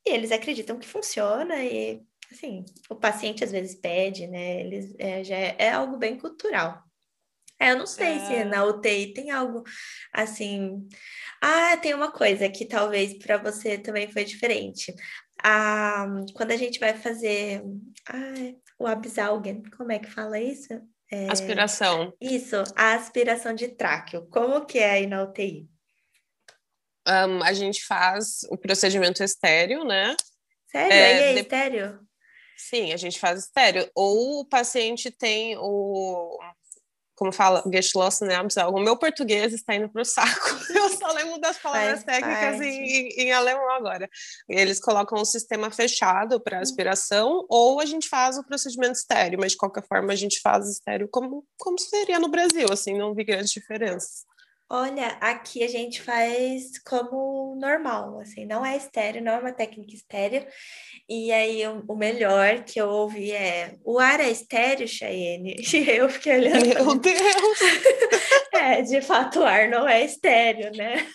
E 0.07 0.11
eles 0.11 0.33
acreditam 0.33 0.79
que 0.79 0.87
funciona. 0.87 1.65
E, 1.65 2.01
assim, 2.33 2.65
o 2.89 2.97
paciente 2.97 3.45
às 3.45 3.53
vezes 3.53 3.75
pede, 3.75 4.27
né? 4.27 4.61
Eles, 4.61 4.95
é, 4.99 5.25
já 5.25 5.37
é, 5.37 5.57
é 5.59 5.71
algo 5.71 5.97
bem 5.97 6.19
cultural. 6.19 6.83
É, 7.59 7.73
eu 7.73 7.79
não 7.79 7.87
sei 7.87 8.17
é... 8.17 8.19
se 8.21 8.45
na 8.45 8.65
UTI 8.65 9.15
tem 9.15 9.31
algo 9.31 9.63
assim. 10.13 10.87
Ah, 11.41 11.77
tem 11.77 11.95
uma 11.95 12.11
coisa 12.11 12.49
que 12.49 12.67
talvez 12.67 13.15
para 13.19 13.39
você 13.39 13.79
também 13.79 14.11
foi 14.11 14.25
diferente. 14.25 14.95
Ah, 15.43 16.07
quando 16.35 16.53
a 16.53 16.57
gente 16.57 16.79
vai 16.79 16.95
fazer 16.95 17.63
ah, 18.09 18.55
o 18.79 18.87
Absalgen, 18.87 19.63
como 19.77 19.93
é 19.93 19.99
que 19.99 20.11
fala 20.11 20.39
isso? 20.39 20.69
É... 21.11 21.31
Aspiração. 21.31 22.13
Isso, 22.21 22.57
a 22.75 22.95
aspiração 22.95 23.55
de 23.55 23.69
tráqueo. 23.69 24.27
Como 24.29 24.67
que 24.67 24.79
é 24.79 24.91
aí 24.91 25.07
na 25.07 25.23
UTI? 25.23 25.69
Um, 27.09 27.43
a 27.43 27.53
gente 27.53 27.85
faz 27.85 28.41
o 28.51 28.59
procedimento 28.59 29.23
estéreo, 29.23 29.85
né? 29.85 30.17
Sério? 30.67 30.93
É, 30.93 31.07
aí 31.07 31.23
é 31.23 31.35
de... 31.35 31.41
estéreo? 31.41 32.01
Sim, 32.57 32.93
a 32.93 32.97
gente 32.97 33.21
faz 33.21 33.45
estéreo. 33.45 33.89
Ou 33.95 34.41
o 34.41 34.45
paciente 34.45 35.11
tem 35.11 35.57
o 35.59 36.39
como 37.17 37.33
fala, 37.33 37.65
Geschlossen 37.73 38.29
né? 38.29 38.37
O 38.69 38.79
meu 38.79 38.97
português 38.97 39.55
está 39.55 39.75
indo 39.75 39.89
para 39.89 40.03
o 40.03 40.05
saco. 40.05 40.51
Eu 40.69 40.91
só 40.91 41.11
lembro 41.13 41.41
das 41.41 41.57
palavras 41.57 42.05
Faz 42.05 42.21
técnicas 42.21 42.61
em, 42.61 43.09
em, 43.09 43.33
alemão 43.33 43.71
agora. 43.71 44.09
Eles 44.47 44.79
colocam 44.79 45.21
um 45.21 45.25
sistema 45.25 45.71
fechado 45.71 46.39
para 46.39 46.59
hum. 46.59 46.63
aspiração, 46.63 47.47
ou 47.49 47.81
a 47.81 47.87
gente 47.87 48.07
faz 48.09 48.37
o 48.37 48.45
procedimento 48.45 48.93
estéreo, 48.93 49.39
mas 49.41 49.53
de 49.53 49.59
qualquer 49.59 49.83
forma 49.87 50.13
a 50.13 50.17
gente 50.17 50.41
faz 50.41 50.69
estéreo 50.69 51.09
como, 51.09 51.45
como 51.59 51.79
seria 51.79 52.19
no 52.19 52.29
Brasil, 52.29 52.67
assim, 52.71 52.97
não 52.97 53.15
vi 53.15 53.25
grandes 53.25 53.51
diferenças. 53.51 54.27
Olha, 54.69 55.17
aqui 55.21 55.63
a 55.63 55.69
gente 55.69 56.03
faz 56.03 56.77
como 56.85 57.55
normal, 57.55 58.19
assim, 58.21 58.45
não 58.45 58.67
é 58.67 58.77
estéreo, 58.77 59.23
não 59.23 59.33
é 59.33 59.39
uma 59.39 59.53
técnica 59.53 59.95
estéreo. 59.95 60.45
E 61.09 61.31
aí 61.31 61.65
o, 61.69 61.85
o 61.87 61.97
melhor 61.97 62.65
que 62.65 62.81
eu 62.81 62.89
ouvi 62.89 63.31
é: 63.31 63.77
o 63.85 64.01
ar 64.01 64.19
é 64.19 64.29
estéreo, 64.29 64.89
Cheyenne? 64.89 65.55
E 65.73 65.89
eu 65.91 66.09
fiquei 66.09 66.33
olhando. 66.39 66.67
Meu 66.67 66.99
Deus! 66.99 67.59
é, 68.55 68.83
de 68.83 69.01
fato, 69.01 69.41
o 69.41 69.45
ar 69.45 69.69
não 69.69 69.89
é 69.89 70.05
estéreo, 70.05 70.73
né? 70.77 71.07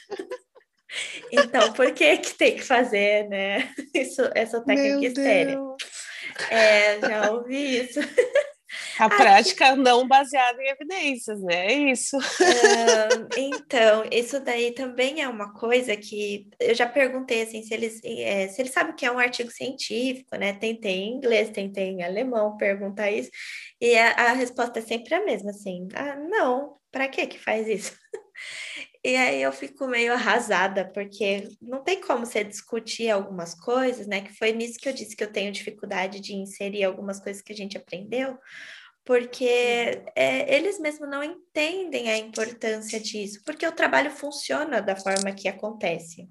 Então, 1.29 1.73
por 1.73 1.91
que 1.93 2.17
que 2.17 2.33
tem 2.33 2.55
que 2.55 2.63
fazer, 2.63 3.27
né? 3.27 3.69
Isso, 3.93 4.21
essa 4.33 4.63
técnica 4.63 4.97
Meu 4.97 5.09
estéreo? 5.09 5.75
Deus. 5.77 6.49
É, 6.49 6.99
já 7.01 7.31
ouvi 7.31 7.79
isso. 7.81 7.99
A 8.97 9.09
prática 9.09 9.75
não 9.75 10.07
baseada 10.07 10.61
em 10.61 10.67
evidências, 10.67 11.41
né? 11.41 11.67
É 11.67 11.73
isso. 11.91 12.17
então, 13.37 14.03
isso 14.11 14.39
daí 14.39 14.71
também 14.73 15.21
é 15.21 15.27
uma 15.27 15.53
coisa 15.53 15.95
que 15.95 16.47
eu 16.59 16.73
já 16.73 16.87
perguntei 16.87 17.43
assim, 17.43 17.63
se 17.63 17.73
eles, 17.73 17.99
é, 18.03 18.47
se 18.47 18.61
eles 18.61 18.71
sabem 18.71 18.95
que 18.95 19.05
é 19.05 19.11
um 19.11 19.19
artigo 19.19 19.51
científico, 19.51 20.35
né? 20.35 20.53
Tentei 20.53 21.01
em 21.01 21.15
inglês, 21.15 21.49
tentei 21.49 21.89
em 21.89 22.03
alemão 22.03 22.57
perguntar 22.57 23.11
isso, 23.11 23.29
e 23.79 23.97
a, 23.97 24.11
a 24.11 24.33
resposta 24.33 24.79
é 24.79 24.81
sempre 24.81 25.13
a 25.13 25.23
mesma, 25.23 25.51
assim, 25.51 25.87
ah, 25.93 26.15
não, 26.15 26.77
para 26.91 27.07
que 27.07 27.27
que 27.27 27.39
faz 27.39 27.67
isso? 27.67 27.93
E 29.03 29.15
aí 29.15 29.41
eu 29.41 29.51
fico 29.51 29.87
meio 29.87 30.13
arrasada, 30.13 30.85
porque 30.93 31.47
não 31.59 31.83
tem 31.83 31.99
como 31.99 32.23
você 32.23 32.43
discutir 32.43 33.09
algumas 33.09 33.55
coisas, 33.55 34.05
né? 34.05 34.21
Que 34.21 34.31
foi 34.31 34.51
nisso 34.51 34.77
que 34.79 34.87
eu 34.87 34.93
disse 34.93 35.15
que 35.15 35.23
eu 35.23 35.31
tenho 35.31 35.51
dificuldade 35.51 36.19
de 36.19 36.35
inserir 36.35 36.83
algumas 36.83 37.19
coisas 37.19 37.41
que 37.41 37.51
a 37.51 37.55
gente 37.55 37.75
aprendeu, 37.75 38.37
porque 39.03 40.03
é, 40.15 40.55
eles 40.55 40.79
mesmos 40.79 41.09
não 41.09 41.23
entendem 41.23 42.09
a 42.09 42.17
importância 42.17 42.99
disso, 42.99 43.41
porque 43.45 43.65
o 43.65 43.71
trabalho 43.71 44.11
funciona 44.11 44.81
da 44.81 44.95
forma 44.95 45.33
que 45.33 45.47
acontece. 45.47 46.29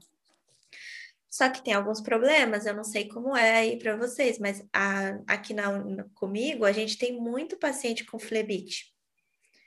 Só 1.29 1.49
que 1.49 1.63
tem 1.63 1.75
alguns 1.75 2.01
problemas, 2.01 2.67
eu 2.67 2.75
não 2.75 2.83
sei 2.83 3.09
como 3.09 3.37
é 3.37 3.59
aí 3.59 3.79
para 3.79 3.97
vocês, 3.97 4.39
mas 4.39 4.65
a, 4.73 5.19
aqui 5.29 5.55
na, 5.55 6.05
comigo 6.15 6.65
a 6.65 6.73
gente 6.73 6.99
tem 6.99 7.21
muito 7.21 7.57
paciente 7.57 8.05
com 8.05 8.19
flebite. 8.19 8.90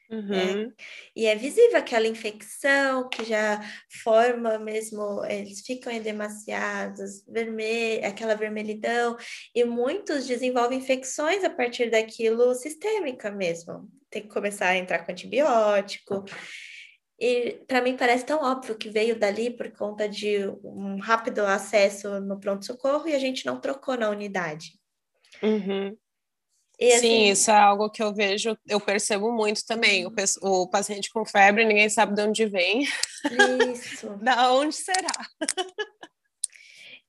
Uhum. 0.10 0.34
É, 0.34 0.72
e 1.16 1.26
é 1.26 1.36
visível 1.36 1.78
aquela 1.78 2.08
infecção 2.08 3.10
que 3.10 3.24
já 3.24 3.62
forma 4.04 4.60
mesmo, 4.60 5.24
eles 5.26 5.62
ficam 5.62 5.92
edemaciados, 5.92 7.26
vermelho, 7.28 8.06
aquela 8.06 8.36
vermelhidão, 8.36 9.18
e 9.56 9.64
muitos 9.64 10.28
desenvolvem 10.28 10.80
infecções 10.80 11.44
a 11.44 11.50
partir 11.50 11.90
daquilo 11.90 12.54
sistêmica 12.54 13.32
mesmo. 13.32 13.90
Tem 14.10 14.22
que 14.22 14.30
começar 14.30 14.68
a 14.68 14.78
entrar 14.78 15.00
com 15.00 15.12
antibiótico. 15.12 16.24
E 17.20 17.64
para 17.68 17.82
mim 17.82 17.96
parece 17.96 18.26
tão 18.26 18.42
óbvio 18.42 18.78
que 18.78 18.90
veio 18.90 19.18
dali 19.18 19.50
por 19.50 19.72
conta 19.72 20.10
de 20.10 20.46
um 20.64 21.00
rápido 21.00 21.40
acesso 21.40 22.20
no 22.20 22.40
pronto-socorro 22.40 23.08
e 23.08 23.16
a 23.16 23.20
gente 23.20 23.46
não 23.46 23.62
trocou 23.62 23.96
na 23.96 24.10
unidade. 24.10 24.74
Uhum. 25.42 25.98
E, 26.80 26.94
assim, 26.94 27.02
Sim, 27.02 27.30
isso 27.30 27.52
é 27.52 27.58
algo 27.58 27.90
que 27.90 28.02
eu 28.02 28.14
vejo, 28.14 28.58
eu 28.68 28.80
percebo 28.80 29.32
muito 29.32 29.66
também. 29.66 30.06
O, 30.06 30.12
o 30.42 30.68
paciente 30.68 31.10
com 31.12 31.26
febre, 31.26 31.66
ninguém 31.66 31.90
sabe 31.90 32.16
de 32.16 32.22
onde 32.22 32.46
vem. 32.46 32.84
Isso. 33.74 34.10
da 34.22 34.52
onde 34.52 34.76
será? 34.76 35.14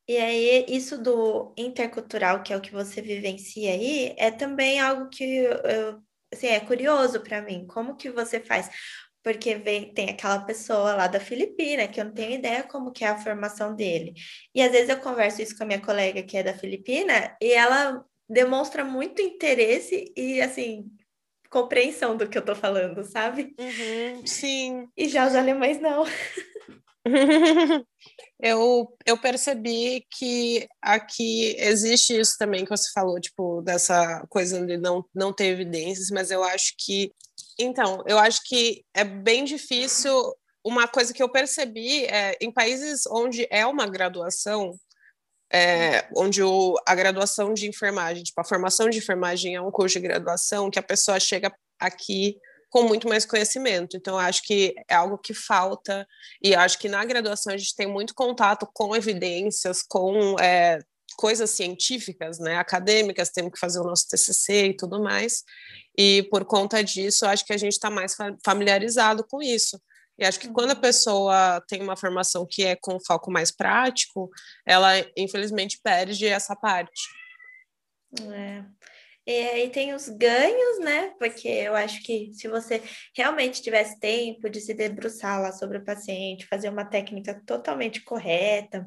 E 0.07 0.19
aí, 0.19 0.67
isso 0.69 0.99
do 1.03 1.55
intercultural, 1.57 2.43
que 2.43 2.53
é 2.53 2.57
o 2.57 2.61
que 2.61 2.73
você 2.73 3.01
vivencia 3.01 3.73
aí, 3.73 4.15
é 4.19 4.31
também 4.31 4.79
algo 4.79 5.09
que 5.09 5.25
eu, 5.25 6.03
assim, 6.31 6.49
é 6.49 6.61
curioso 6.61 7.21
para 7.21 7.41
mim. 7.41 7.67
Como 7.67 7.97
que 7.97 8.11
você 8.11 8.39
faz? 8.39 8.69
Porque 9.23 9.55
vem, 9.55 9.95
tem 9.95 10.11
aquela 10.11 10.41
pessoa 10.41 10.95
lá 10.95 11.07
da 11.07 11.19
Filipina, 11.19 11.89
que 11.89 11.99
eu 11.99 12.05
não 12.05 12.13
tenho 12.13 12.33
ideia 12.33 12.63
como 12.65 12.93
que 12.93 13.05
é 13.05 13.09
a 13.09 13.19
formação 13.19 13.75
dele. 13.75 14.13
E 14.55 14.63
às 14.63 14.71
vezes 14.71 14.91
eu 14.91 15.01
converso 15.01 15.41
isso 15.41 15.57
com 15.57 15.65
a 15.65 15.67
minha 15.67 15.81
colega 15.81 16.23
que 16.23 16.37
é 16.37 16.43
da 16.43 16.53
Filipina, 16.53 17.35
e 17.41 17.53
ela 17.53 18.05
demonstra 18.29 18.85
muito 18.85 19.21
interesse 19.21 20.13
e, 20.17 20.41
assim, 20.41 20.91
compreensão 21.51 22.17
do 22.17 22.29
que 22.29 22.37
eu 22.37 22.45
tô 22.45 22.55
falando, 22.55 23.05
sabe? 23.05 23.55
Uhum, 23.59 24.27
sim. 24.27 24.89
E 24.97 25.09
já 25.09 25.27
os 25.27 25.35
alemães 25.35 25.81
não. 25.81 26.05
eu, 28.41 28.97
eu 29.07 29.19
percebi 29.19 30.05
que 30.11 30.67
aqui 30.83 31.55
existe 31.59 32.19
isso 32.19 32.37
também 32.39 32.65
que 32.65 32.71
você 32.71 32.91
falou, 32.93 33.21
tipo, 33.21 33.63
dessa 33.63 34.27
coisa 34.29 34.65
de 34.67 34.77
não, 34.77 35.05
não 35.15 35.33
ter 35.33 35.47
evidências, 35.47 36.11
mas 36.11 36.31
eu 36.31 36.43
acho 36.43 36.75
que. 36.79 37.13
Então, 37.59 38.03
eu 38.07 38.19
acho 38.19 38.41
que 38.45 38.85
é 38.93 39.05
bem 39.05 39.45
difícil. 39.45 40.13
Uma 40.67 40.89
coisa 40.89 41.13
que 41.13 41.23
eu 41.23 41.31
percebi 41.31 42.07
é 42.07 42.37
em 42.41 42.51
países 42.51 43.07
onde 43.07 43.47
é 43.51 43.67
uma 43.67 43.87
graduação, 43.87 44.75
é, 45.53 46.09
onde 46.17 46.43
o, 46.43 46.75
a 46.87 46.95
graduação 46.95 47.55
de 47.55 47.69
enfermagem, 47.69 48.25
tipo, 48.25 48.41
a 48.41 48.45
formação 48.45 48.89
de 48.89 48.99
enfermagem 48.99 49.55
é 49.55 49.61
um 49.61 49.71
curso 49.71 49.99
de 49.99 50.07
graduação 50.07 50.71
que 50.71 50.79
a 50.79 50.83
pessoa 50.83 51.21
chega 51.21 51.53
aqui 51.79 52.37
com 52.71 52.83
muito 52.83 53.09
mais 53.09 53.25
conhecimento. 53.25 53.97
Então, 53.97 54.19
acho 54.19 54.43
que 54.43 54.75
é 54.89 54.95
algo 54.97 55.17
que 55.17 55.33
falta, 55.33 56.05
e 56.43 56.57
acho 56.57 56.77
que 56.79 56.89
na 56.89 57.05
graduação 57.05 57.53
a 57.53 57.57
gente 57.57 57.77
tem 57.77 57.87
muito 57.87 58.15
contato 58.15 58.69
com 58.75 58.97
evidências, 58.97 59.81
com 59.81 60.37
é, 60.41 60.81
coisas 61.17 61.51
científicas, 61.51 62.41
né, 62.41 62.57
acadêmicas, 62.57 63.31
temos 63.31 63.53
que 63.53 63.61
fazer 63.61 63.79
o 63.79 63.85
nosso 63.85 64.09
TCC 64.09 64.67
e 64.67 64.77
tudo 64.77 65.01
mais, 65.01 65.45
e 65.97 66.25
por 66.31 66.45
conta 66.45 66.83
disso, 66.83 67.25
acho 67.27 67.47
que 67.47 67.53
a 67.53 67.57
gente 67.57 67.75
está 67.75 67.89
mais 67.89 68.17
familiarizado 68.45 69.25
com 69.25 69.41
isso. 69.41 69.81
E 70.19 70.25
acho 70.25 70.39
que 70.39 70.49
quando 70.53 70.71
a 70.71 70.75
uhum. 70.75 70.81
pessoa 70.81 71.63
tem 71.69 71.83
uma 71.83 71.97
formação 71.97 72.47
que 72.49 72.65
é 72.65 72.77
com 72.77 72.99
foco 73.01 73.31
mais 73.31 73.51
prático, 73.51 74.31
ela 74.67 74.93
infelizmente 75.17 75.81
perde 75.83 76.27
essa 76.27 76.55
parte. 76.55 77.03
É. 78.33 78.65
E 79.27 79.33
aí 79.33 79.71
tem 79.71 79.95
os 79.95 80.09
ganhos, 80.09 80.81
né? 80.81 81.15
Porque 81.19 81.49
eu 81.49 81.75
acho 81.75 82.03
que 82.03 82.31
se 82.35 82.47
você 82.47 82.83
realmente 83.17 83.63
tivesse 83.63 83.99
tempo 83.99 84.51
de 84.51 84.61
se 84.61 84.75
debruçar 84.75 85.41
lá 85.41 85.51
sobre 85.51 85.79
o 85.79 85.85
paciente, 85.85 86.47
fazer 86.47 86.69
uma 86.69 86.85
técnica 86.85 87.43
totalmente 87.47 88.03
correta, 88.03 88.87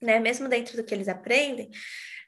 né? 0.00 0.18
Mesmo 0.18 0.48
dentro 0.48 0.76
do 0.76 0.84
que 0.84 0.94
eles 0.94 1.08
aprendem, 1.08 1.70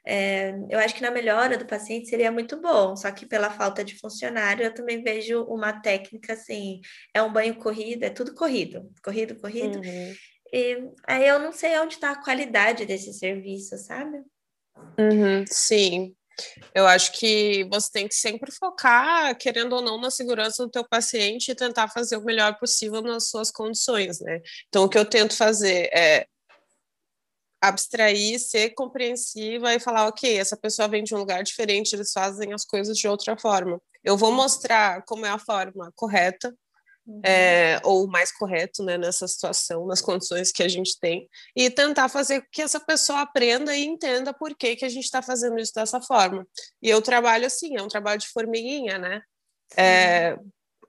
é, 0.05 0.53
eu 0.69 0.79
acho 0.79 0.93
que 0.95 1.01
na 1.01 1.11
melhora 1.11 1.57
do 1.57 1.65
paciente 1.65 2.09
seria 2.09 2.31
muito 2.31 2.59
bom, 2.59 2.95
só 2.95 3.09
que 3.09 3.25
pela 3.25 3.49
falta 3.49 3.83
de 3.83 3.97
funcionário, 3.97 4.65
eu 4.65 4.73
também 4.73 5.01
vejo 5.01 5.43
uma 5.43 5.73
técnica 5.81 6.33
assim: 6.33 6.81
é 7.13 7.21
um 7.21 7.31
banho 7.31 7.55
corrido, 7.55 8.03
é 8.03 8.09
tudo 8.09 8.35
corrido, 8.35 8.91
corrido, 9.03 9.35
corrido. 9.35 9.77
Uhum. 9.77 10.15
E 10.51 10.77
aí 11.07 11.27
eu 11.27 11.39
não 11.39 11.51
sei 11.51 11.79
onde 11.79 11.95
está 11.95 12.11
a 12.11 12.23
qualidade 12.23 12.85
desse 12.85 13.13
serviço, 13.13 13.77
sabe? 13.77 14.21
Uhum, 14.99 15.45
sim. 15.47 16.13
Eu 16.73 16.87
acho 16.87 17.11
que 17.13 17.63
você 17.71 17.91
tem 17.91 18.07
que 18.07 18.15
sempre 18.15 18.51
focar, 18.51 19.37
querendo 19.37 19.73
ou 19.73 19.81
não, 19.81 19.99
na 19.99 20.11
segurança 20.11 20.63
do 20.63 20.69
teu 20.69 20.87
paciente 20.87 21.49
e 21.49 21.55
tentar 21.55 21.87
fazer 21.87 22.17
o 22.17 22.23
melhor 22.23 22.57
possível 22.59 23.01
nas 23.01 23.29
suas 23.29 23.51
condições, 23.51 24.19
né? 24.19 24.41
Então, 24.67 24.83
o 24.83 24.89
que 24.89 24.97
eu 24.97 25.05
tento 25.05 25.35
fazer 25.35 25.89
é 25.93 26.27
abstrair, 27.63 28.37
ser 28.39 28.71
compreensiva 28.71 29.73
e 29.73 29.79
falar, 29.79 30.07
ok, 30.07 30.37
essa 30.37 30.57
pessoa 30.57 30.87
vem 30.87 31.01
de 31.01 31.15
um 31.15 31.19
lugar 31.19 31.43
diferente, 31.43 31.93
eles 31.93 32.11
fazem 32.11 32.51
as 32.53 32.65
coisas 32.65 32.97
de 32.97 33.07
outra 33.07 33.37
forma. 33.37 33.81
Eu 34.03 34.17
vou 34.17 34.33
mostrar 34.33 35.01
como 35.05 35.25
é 35.25 35.29
a 35.29 35.39
forma 35.39 35.89
correta, 35.95 36.53
uhum. 37.07 37.21
é, 37.23 37.79
ou 37.85 38.05
mais 38.05 38.33
correto, 38.33 38.83
né, 38.83 38.97
nessa 38.97 39.25
situação, 39.29 39.87
nas 39.87 40.01
condições 40.01 40.51
que 40.51 40.61
a 40.61 40.67
gente 40.67 40.99
tem, 40.99 41.29
e 41.55 41.69
tentar 41.69 42.09
fazer 42.09 42.45
que 42.51 42.61
essa 42.61 42.81
pessoa 42.81 43.21
aprenda 43.21 43.73
e 43.73 43.85
entenda 43.85 44.33
por 44.33 44.53
que, 44.57 44.75
que 44.75 44.83
a 44.83 44.89
gente 44.89 45.05
está 45.05 45.21
fazendo 45.21 45.57
isso 45.57 45.73
dessa 45.73 46.01
forma. 46.01 46.45
E 46.81 46.89
eu 46.89 47.01
trabalho 47.01 47.45
assim, 47.45 47.77
é 47.77 47.81
um 47.81 47.87
trabalho 47.87 48.19
de 48.19 48.27
formiguinha, 48.27 48.97
né? 48.97 49.21
É, 49.77 50.37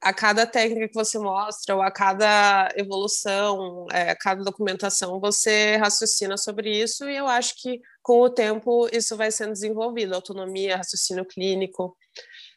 a 0.05 0.12
cada 0.12 0.47
técnica 0.47 0.88
que 0.88 0.95
você 0.95 1.19
mostra, 1.19 1.75
ou 1.75 1.81
a 1.81 1.90
cada 1.90 2.71
evolução, 2.77 3.87
é, 3.90 4.11
a 4.11 4.17
cada 4.17 4.45
documentação, 4.45 5.19
você 5.19 5.77
raciocina 5.77 6.37
sobre 6.37 6.71
isso, 6.71 7.09
e 7.09 7.17
eu 7.17 7.27
acho 7.27 7.55
que 7.57 7.81
com 8.03 8.21
o 8.21 8.29
tempo 8.29 8.87
isso 8.93 9.17
vai 9.17 9.31
sendo 9.31 9.53
desenvolvido 9.53 10.14
autonomia, 10.14 10.77
raciocínio 10.77 11.25
clínico. 11.25 11.97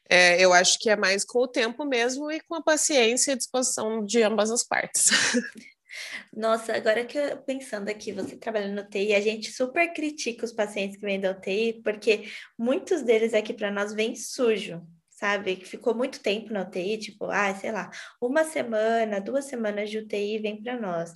É, 0.10 0.44
eu 0.44 0.52
acho 0.52 0.78
que 0.78 0.90
é 0.90 0.98
mais 0.98 1.24
com 1.24 1.40
o 1.40 1.48
tempo 1.48 1.86
mesmo 1.86 2.30
e 2.30 2.42
com 2.42 2.56
a 2.56 2.62
paciência 2.62 3.32
e 3.32 3.38
disposição 3.38 4.04
de 4.04 4.22
ambas 4.22 4.52
as 4.52 4.66
partes. 4.66 5.06
Nossa, 6.36 6.74
agora 6.74 7.06
que 7.06 7.18
eu 7.18 7.38
pensando 7.38 7.88
aqui, 7.88 8.12
você 8.12 8.36
trabalhando 8.36 8.76
no 8.76 8.90
TI, 8.90 9.14
a 9.14 9.22
gente 9.22 9.54
super 9.54 9.94
critica 9.94 10.44
os 10.44 10.52
pacientes 10.52 10.98
que 10.98 11.06
vêm 11.06 11.20
da 11.20 11.32
UTI, 11.32 11.82
porque 11.82 12.30
muitos 12.60 13.04
deles 13.04 13.34
aqui 13.34 13.54
para 13.54 13.72
nós 13.72 13.94
vêm 13.94 14.18
sujo 14.18 14.86
sabe? 15.18 15.56
Que 15.56 15.66
ficou 15.66 15.96
muito 15.96 16.22
tempo 16.22 16.54
na 16.54 16.62
UTI, 16.62 17.00
tipo, 17.00 17.26
ah, 17.26 17.54
sei 17.56 17.72
lá, 17.72 17.90
uma 18.22 18.44
semana, 18.44 19.20
duas 19.20 19.46
semanas 19.46 19.90
de 19.90 19.98
UTI 19.98 20.38
vem 20.40 20.62
para 20.62 20.80
nós. 20.80 21.12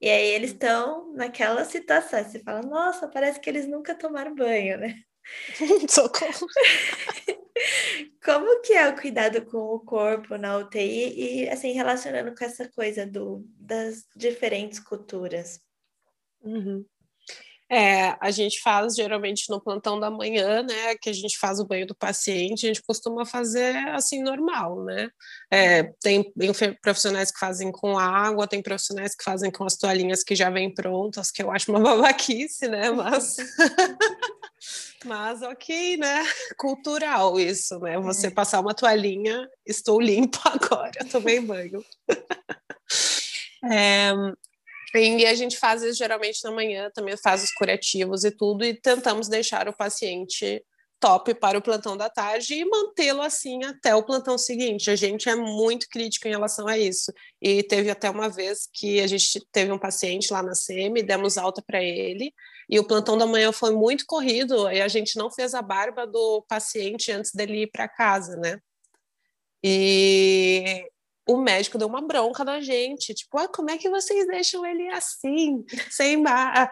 E 0.00 0.08
aí 0.10 0.26
eles 0.26 0.50
estão 0.52 1.12
naquela 1.14 1.64
situação, 1.64 2.22
você 2.22 2.38
fala, 2.40 2.60
nossa, 2.60 3.08
parece 3.08 3.40
que 3.40 3.48
eles 3.48 3.66
nunca 3.66 3.94
tomaram 3.94 4.34
banho, 4.34 4.78
né? 4.78 4.94
Socorro. 5.88 6.46
Como 8.22 8.60
que 8.60 8.74
é 8.74 8.88
o 8.88 8.96
cuidado 8.96 9.46
com 9.46 9.58
o 9.58 9.80
corpo 9.80 10.36
na 10.36 10.58
UTI 10.58 11.44
e, 11.44 11.48
assim, 11.48 11.72
relacionando 11.72 12.34
com 12.34 12.44
essa 12.44 12.68
coisa 12.68 13.06
do, 13.06 13.42
das 13.58 14.04
diferentes 14.14 14.78
culturas? 14.78 15.60
Uhum. 16.42 16.84
É, 17.68 18.16
a 18.20 18.30
gente 18.30 18.60
faz 18.60 18.94
geralmente 18.94 19.50
no 19.50 19.60
plantão 19.60 19.98
da 19.98 20.08
manhã, 20.08 20.62
né? 20.62 20.94
Que 21.00 21.10
a 21.10 21.12
gente 21.12 21.36
faz 21.36 21.58
o 21.58 21.66
banho 21.66 21.86
do 21.86 21.96
paciente, 21.96 22.64
a 22.64 22.68
gente 22.68 22.82
costuma 22.82 23.26
fazer 23.26 23.76
assim 23.88 24.22
normal, 24.22 24.84
né? 24.84 25.08
É, 25.50 25.82
tem 26.00 26.32
profissionais 26.80 27.32
que 27.32 27.40
fazem 27.40 27.72
com 27.72 27.98
água, 27.98 28.46
tem 28.46 28.62
profissionais 28.62 29.16
que 29.16 29.24
fazem 29.24 29.50
com 29.50 29.64
as 29.64 29.76
toalhinhas 29.76 30.22
que 30.22 30.36
já 30.36 30.48
vêm 30.48 30.72
prontas, 30.72 31.32
que 31.32 31.42
eu 31.42 31.50
acho 31.50 31.72
uma 31.72 31.80
babaquice, 31.96 32.68
né? 32.68 32.90
Mas, 32.90 33.36
mas 35.04 35.42
ok, 35.42 35.96
né? 35.96 36.24
Cultural 36.56 37.38
isso, 37.40 37.80
né? 37.80 37.98
Você 37.98 38.28
é. 38.28 38.30
passar 38.30 38.60
uma 38.60 38.74
toalhinha, 38.74 39.48
estou 39.66 40.00
limpo 40.00 40.38
agora, 40.46 41.04
tomei 41.10 41.40
banho. 41.40 41.84
É, 43.64 44.12
e 44.96 45.26
a 45.26 45.34
gente 45.34 45.58
faz 45.58 45.82
isso 45.82 45.98
geralmente 45.98 46.42
na 46.44 46.50
manhã, 46.50 46.90
também 46.94 47.16
faz 47.16 47.42
os 47.44 47.52
curativos 47.52 48.24
e 48.24 48.30
tudo, 48.30 48.64
e 48.64 48.74
tentamos 48.74 49.28
deixar 49.28 49.68
o 49.68 49.76
paciente 49.76 50.64
top 50.98 51.34
para 51.34 51.58
o 51.58 51.62
plantão 51.62 51.96
da 51.96 52.08
tarde 52.08 52.54
e 52.54 52.64
mantê-lo 52.64 53.20
assim 53.20 53.62
até 53.64 53.94
o 53.94 54.02
plantão 54.02 54.38
seguinte. 54.38 54.90
A 54.90 54.96
gente 54.96 55.28
é 55.28 55.34
muito 55.34 55.86
crítico 55.88 56.26
em 56.26 56.30
relação 56.30 56.66
a 56.66 56.78
isso. 56.78 57.12
E 57.40 57.62
teve 57.62 57.90
até 57.90 58.08
uma 58.08 58.28
vez 58.28 58.68
que 58.72 59.00
a 59.00 59.06
gente 59.06 59.46
teve 59.52 59.70
um 59.72 59.78
paciente 59.78 60.32
lá 60.32 60.42
na 60.42 60.52
CM, 60.52 61.02
demos 61.02 61.36
alta 61.36 61.62
para 61.66 61.82
ele, 61.82 62.32
e 62.68 62.78
o 62.80 62.86
plantão 62.86 63.16
da 63.16 63.26
manhã 63.26 63.52
foi 63.52 63.72
muito 63.72 64.04
corrido, 64.06 64.70
e 64.70 64.80
a 64.80 64.88
gente 64.88 65.16
não 65.16 65.30
fez 65.30 65.54
a 65.54 65.62
barba 65.62 66.06
do 66.06 66.42
paciente 66.48 67.12
antes 67.12 67.32
dele 67.32 67.62
ir 67.62 67.70
para 67.70 67.88
casa, 67.88 68.36
né? 68.36 68.58
E 69.62 70.88
o 71.26 71.36
médico 71.36 71.78
deu 71.78 71.88
uma 71.88 72.00
bronca 72.00 72.44
na 72.44 72.60
gente, 72.60 73.12
tipo, 73.14 73.36
ah, 73.38 73.48
como 73.48 73.70
é 73.70 73.78
que 73.78 73.90
vocês 73.90 74.26
deixam 74.26 74.64
ele 74.64 74.88
assim, 74.88 75.64
sem, 75.90 76.22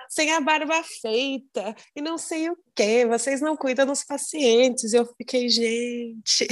sem 0.08 0.32
a 0.32 0.40
barba 0.40 0.82
feita, 1.00 1.74
e 1.94 2.00
não 2.00 2.16
sei 2.16 2.48
o 2.50 2.56
quê, 2.74 3.04
vocês 3.06 3.40
não 3.40 3.56
cuidam 3.56 3.86
dos 3.86 4.04
pacientes. 4.04 4.92
Eu 4.92 5.06
fiquei, 5.16 5.48
gente. 5.48 6.46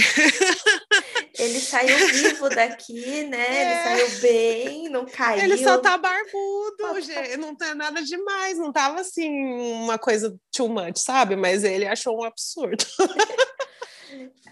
Ele 1.38 1.60
saiu 1.60 1.96
vivo 2.08 2.48
daqui, 2.50 3.24
né? 3.24 3.46
É. 3.46 3.62
Ele 3.62 3.82
saiu 3.82 4.20
bem, 4.20 4.88
não 4.88 5.06
caiu. 5.06 5.42
Ele 5.42 5.56
só 5.56 5.78
tá 5.78 5.96
barbudo, 5.96 7.00
gente. 7.00 7.36
Não 7.38 7.54
tem 7.56 7.74
nada 7.74 8.02
demais, 8.02 8.58
não 8.58 8.72
tava 8.72 9.00
assim, 9.00 9.30
uma 9.30 9.98
coisa 9.98 10.36
too 10.54 10.68
much, 10.68 10.98
sabe? 10.98 11.34
Mas 11.34 11.64
ele 11.64 11.86
achou 11.86 12.20
um 12.20 12.24
absurdo. 12.24 12.84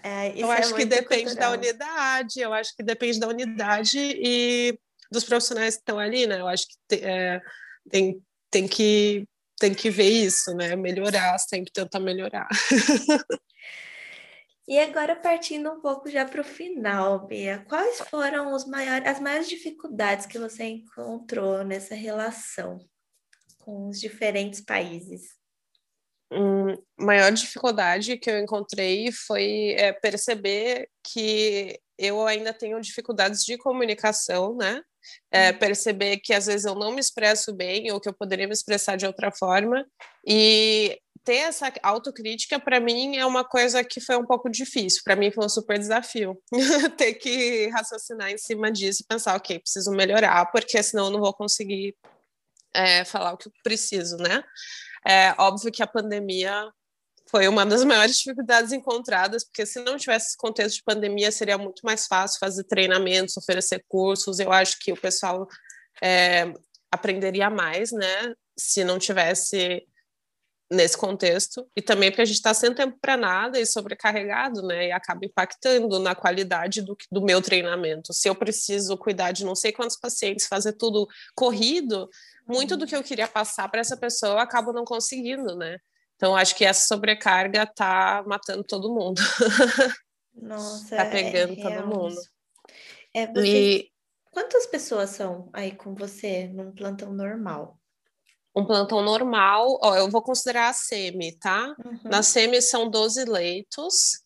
É, 0.03 0.39
eu 0.39 0.51
é 0.51 0.57
acho 0.57 0.73
é 0.73 0.77
que 0.77 0.85
depende 0.85 1.25
cultural. 1.25 1.51
da 1.51 1.57
unidade, 1.57 2.39
eu 2.39 2.53
acho 2.53 2.75
que 2.75 2.83
depende 2.83 3.19
da 3.19 3.27
unidade 3.27 3.97
e 3.99 4.77
dos 5.11 5.23
profissionais 5.23 5.75
que 5.75 5.81
estão 5.81 5.99
ali, 5.99 6.25
né? 6.25 6.39
Eu 6.39 6.47
acho 6.47 6.67
que 6.67 6.75
te, 6.87 7.03
é, 7.03 7.41
tem, 7.89 8.21
tem, 8.49 8.67
que, 8.67 9.27
tem 9.59 9.73
que 9.73 9.89
ver 9.89 10.09
isso, 10.09 10.53
né? 10.55 10.75
Melhorar, 10.75 11.37
sempre 11.39 11.71
tentar 11.71 11.99
melhorar. 11.99 12.47
E 14.67 14.79
agora 14.79 15.17
partindo 15.17 15.69
um 15.69 15.81
pouco 15.81 16.09
já 16.09 16.23
para 16.23 16.39
o 16.39 16.45
final, 16.45 17.27
Bia, 17.27 17.65
quais 17.67 17.99
foram 18.09 18.53
os 18.53 18.65
maiores, 18.65 19.05
as 19.05 19.19
maiores 19.19 19.49
dificuldades 19.49 20.25
que 20.25 20.39
você 20.39 20.63
encontrou 20.63 21.65
nessa 21.65 21.93
relação 21.93 22.79
com 23.57 23.89
os 23.89 23.99
diferentes 23.99 24.61
países? 24.61 25.40
Hum, 26.31 26.77
maior 26.97 27.31
dificuldade 27.31 28.17
que 28.17 28.29
eu 28.31 28.39
encontrei 28.39 29.11
foi 29.11 29.75
é, 29.77 29.91
perceber 29.91 30.87
que 31.03 31.77
eu 31.97 32.25
ainda 32.25 32.53
tenho 32.53 32.79
dificuldades 32.79 33.43
de 33.43 33.57
comunicação, 33.57 34.55
né? 34.55 34.81
É, 35.31 35.51
uhum. 35.51 35.57
perceber 35.57 36.17
que 36.17 36.33
às 36.33 36.45
vezes 36.45 36.65
eu 36.65 36.75
não 36.75 36.91
me 36.91 37.01
expresso 37.01 37.51
bem 37.53 37.91
ou 37.91 37.99
que 37.99 38.07
eu 38.07 38.13
poderia 38.13 38.47
me 38.47 38.53
expressar 38.53 38.95
de 38.95 39.05
outra 39.05 39.31
forma 39.31 39.83
e 40.25 40.97
ter 41.23 41.37
essa 41.37 41.73
autocrítica 41.83 42.59
para 42.59 42.79
mim 42.79 43.17
é 43.17 43.25
uma 43.25 43.43
coisa 43.43 43.83
que 43.83 43.99
foi 43.99 44.15
um 44.15 44.25
pouco 44.25 44.49
difícil. 44.49 45.01
Para 45.03 45.15
mim 45.15 45.31
foi 45.31 45.45
um 45.45 45.49
super 45.49 45.77
desafio 45.77 46.39
ter 46.97 47.15
que 47.15 47.67
raciocinar 47.69 48.31
em 48.31 48.37
cima 48.37 48.71
disso 48.71 49.01
e 49.03 49.07
pensar, 49.07 49.35
ok, 49.35 49.59
preciso 49.59 49.91
melhorar 49.91 50.45
porque 50.51 50.81
senão 50.81 51.05
eu 51.05 51.11
não 51.11 51.19
vou 51.19 51.33
conseguir 51.33 51.95
é, 52.73 53.03
falar 53.03 53.33
o 53.33 53.37
que 53.37 53.47
eu 53.47 53.53
preciso, 53.63 54.17
né? 54.17 54.43
É 55.07 55.33
óbvio 55.37 55.71
que 55.71 55.81
a 55.81 55.87
pandemia 55.87 56.71
foi 57.29 57.47
uma 57.47 57.65
das 57.65 57.83
maiores 57.85 58.17
dificuldades 58.17 58.71
encontradas, 58.71 59.43
porque 59.43 59.65
se 59.65 59.81
não 59.83 59.97
tivesse 59.97 60.27
esse 60.27 60.37
contexto 60.37 60.77
de 60.77 60.83
pandemia, 60.83 61.31
seria 61.31 61.57
muito 61.57 61.81
mais 61.83 62.05
fácil 62.05 62.39
fazer 62.39 62.65
treinamentos, 62.65 63.37
oferecer 63.37 63.83
cursos. 63.87 64.39
Eu 64.39 64.51
acho 64.51 64.77
que 64.79 64.91
o 64.91 64.97
pessoal 64.97 65.47
é, 66.03 66.51
aprenderia 66.91 67.49
mais, 67.49 67.91
né? 67.91 68.33
Se 68.57 68.83
não 68.83 68.99
tivesse 68.99 69.87
nesse 70.71 70.97
contexto 70.97 71.67
e 71.75 71.81
também 71.81 72.09
porque 72.09 72.21
a 72.21 72.25
gente 72.25 72.37
está 72.37 72.53
sem 72.53 72.73
tempo 72.73 72.97
para 73.01 73.17
nada 73.17 73.59
e 73.59 73.65
sobrecarregado, 73.65 74.61
né? 74.61 74.87
E 74.87 74.91
acaba 74.91 75.25
impactando 75.25 75.99
na 75.99 76.15
qualidade 76.15 76.81
do, 76.81 76.95
do 77.11 77.21
meu 77.21 77.41
treinamento. 77.41 78.13
Se 78.13 78.29
eu 78.29 78.33
preciso 78.33 78.97
cuidar 78.97 79.33
de 79.33 79.43
não 79.43 79.53
sei 79.53 79.73
quantos 79.73 79.97
pacientes, 79.99 80.47
fazer 80.47 80.73
tudo 80.73 81.05
corrido, 81.35 82.09
muito 82.47 82.77
do 82.77 82.87
que 82.87 82.95
eu 82.95 83.03
queria 83.03 83.27
passar 83.27 83.67
para 83.69 83.81
essa 83.81 83.97
pessoa 83.97 84.31
eu 84.31 84.39
acabo 84.39 84.71
não 84.71 84.85
conseguindo, 84.85 85.57
né? 85.57 85.77
Então 86.15 86.35
acho 86.35 86.55
que 86.55 86.63
essa 86.63 86.87
sobrecarga 86.87 87.65
tá 87.65 88.23
matando 88.25 88.63
todo 88.63 88.93
mundo. 88.93 89.21
Nossa, 90.33 90.95
tá 90.95 91.05
pegando 91.05 91.53
é 91.53 91.61
todo 91.61 91.87
mundo. 91.87 92.15
É 93.13 93.27
você... 93.27 93.47
e... 93.47 93.91
Quantas 94.31 94.65
pessoas 94.65 95.09
são 95.09 95.49
aí 95.51 95.75
com 95.75 95.93
você 95.93 96.47
num 96.47 96.71
plantão 96.71 97.11
normal? 97.11 97.80
Um 98.55 98.65
plantão 98.65 99.01
normal, 99.01 99.79
ó, 99.81 99.95
eu 99.95 100.09
vou 100.09 100.21
considerar 100.21 100.69
a 100.69 100.73
SEMI, 100.73 101.37
tá? 101.37 101.75
Uhum. 101.83 101.99
Na 102.03 102.21
SEMI 102.21 102.61
são 102.61 102.89
12 102.89 103.25
leitos, 103.25 104.21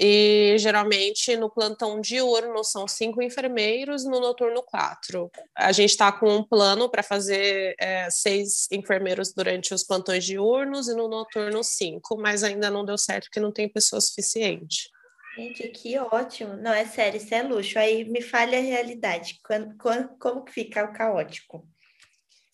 e 0.00 0.54
geralmente 0.58 1.36
no 1.36 1.50
plantão 1.50 2.00
diurno 2.00 2.62
são 2.62 2.86
cinco 2.86 3.20
enfermeiros, 3.20 4.04
no 4.04 4.20
noturno 4.20 4.62
quatro. 4.62 5.28
A 5.56 5.72
gente 5.72 5.90
está 5.90 6.12
com 6.12 6.36
um 6.36 6.44
plano 6.44 6.88
para 6.88 7.02
fazer 7.02 7.74
é, 7.80 8.08
seis 8.08 8.68
enfermeiros 8.70 9.32
durante 9.32 9.74
os 9.74 9.82
plantões 9.82 10.24
diurnos 10.24 10.86
e 10.86 10.94
no 10.94 11.08
noturno 11.08 11.64
cinco, 11.64 12.16
mas 12.16 12.44
ainda 12.44 12.70
não 12.70 12.84
deu 12.84 12.96
certo 12.96 13.24
porque 13.24 13.40
não 13.40 13.50
tem 13.50 13.68
pessoa 13.68 14.00
suficiente. 14.00 14.88
Gente, 15.36 15.66
que 15.68 15.98
ótimo. 15.98 16.56
Não, 16.56 16.72
é 16.72 16.84
sério, 16.84 17.16
isso 17.16 17.34
é 17.34 17.42
luxo. 17.42 17.78
Aí 17.78 18.04
me 18.04 18.20
falha 18.20 18.58
a 18.58 18.62
realidade. 18.62 19.40
Quando, 19.44 19.76
quando, 19.76 20.08
como 20.18 20.44
que 20.44 20.52
fica 20.52 20.84
o 20.84 20.92
caótico? 20.92 21.66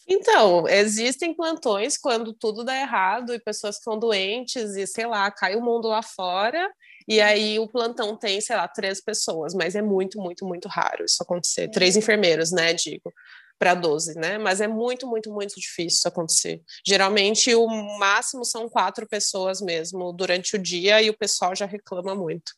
Então, 0.08 0.68
existem 0.68 1.34
plantões 1.34 1.96
quando 1.96 2.32
tudo 2.32 2.62
dá 2.62 2.78
errado 2.78 3.34
e 3.34 3.38
pessoas 3.38 3.78
ficam 3.78 3.98
doentes 3.98 4.76
e, 4.76 4.86
sei 4.86 5.06
lá, 5.06 5.30
cai 5.30 5.56
o 5.56 5.62
mundo 5.62 5.88
lá 5.88 6.02
fora 6.02 6.70
e 7.06 7.20
aí 7.20 7.58
o 7.58 7.68
plantão 7.68 8.16
tem, 8.16 8.40
sei 8.40 8.56
lá, 8.56 8.66
três 8.66 9.00
pessoas, 9.00 9.54
mas 9.54 9.74
é 9.74 9.82
muito, 9.82 10.18
muito, 10.18 10.46
muito 10.46 10.68
raro 10.68 11.04
isso 11.04 11.22
acontecer. 11.22 11.68
Três 11.70 11.96
enfermeiros, 11.96 12.50
né, 12.50 12.72
digo, 12.72 13.12
para 13.58 13.74
12, 13.74 14.14
né? 14.18 14.38
Mas 14.38 14.60
é 14.60 14.68
muito, 14.68 15.06
muito, 15.06 15.32
muito 15.32 15.54
difícil 15.58 15.98
isso 15.98 16.08
acontecer. 16.08 16.62
Geralmente 16.86 17.54
o 17.54 17.66
máximo 17.98 18.44
são 18.44 18.68
quatro 18.68 19.06
pessoas 19.06 19.60
mesmo 19.60 20.12
durante 20.12 20.56
o 20.56 20.58
dia 20.58 21.00
e 21.02 21.10
o 21.10 21.16
pessoal 21.16 21.54
já 21.54 21.66
reclama 21.66 22.14
muito. 22.14 22.52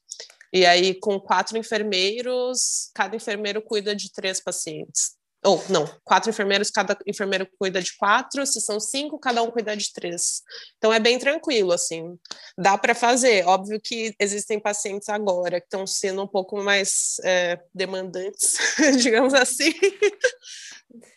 E 0.52 0.64
aí, 0.64 0.94
com 0.94 1.20
quatro 1.20 1.58
enfermeiros, 1.58 2.90
cada 2.94 3.16
enfermeiro 3.16 3.60
cuida 3.60 3.94
de 3.94 4.12
três 4.12 4.40
pacientes 4.40 5.15
ou 5.46 5.62
não, 5.68 5.86
quatro 6.02 6.28
enfermeiros, 6.28 6.70
cada 6.70 6.98
enfermeiro 7.06 7.48
cuida 7.58 7.80
de 7.80 7.96
quatro, 7.96 8.44
se 8.44 8.60
são 8.60 8.80
cinco, 8.80 9.18
cada 9.18 9.42
um 9.42 9.50
cuida 9.50 9.76
de 9.76 9.92
três. 9.92 10.42
Então 10.76 10.92
é 10.92 10.98
bem 10.98 11.18
tranquilo, 11.18 11.72
assim, 11.72 12.18
dá 12.58 12.76
para 12.76 12.94
fazer. 12.94 13.46
Óbvio 13.46 13.80
que 13.80 14.14
existem 14.18 14.58
pacientes 14.58 15.08
agora 15.08 15.60
que 15.60 15.66
estão 15.66 15.86
sendo 15.86 16.22
um 16.22 16.26
pouco 16.26 16.60
mais 16.62 17.20
é, 17.24 17.62
demandantes, 17.72 18.56
digamos 19.00 19.34
assim. 19.34 19.72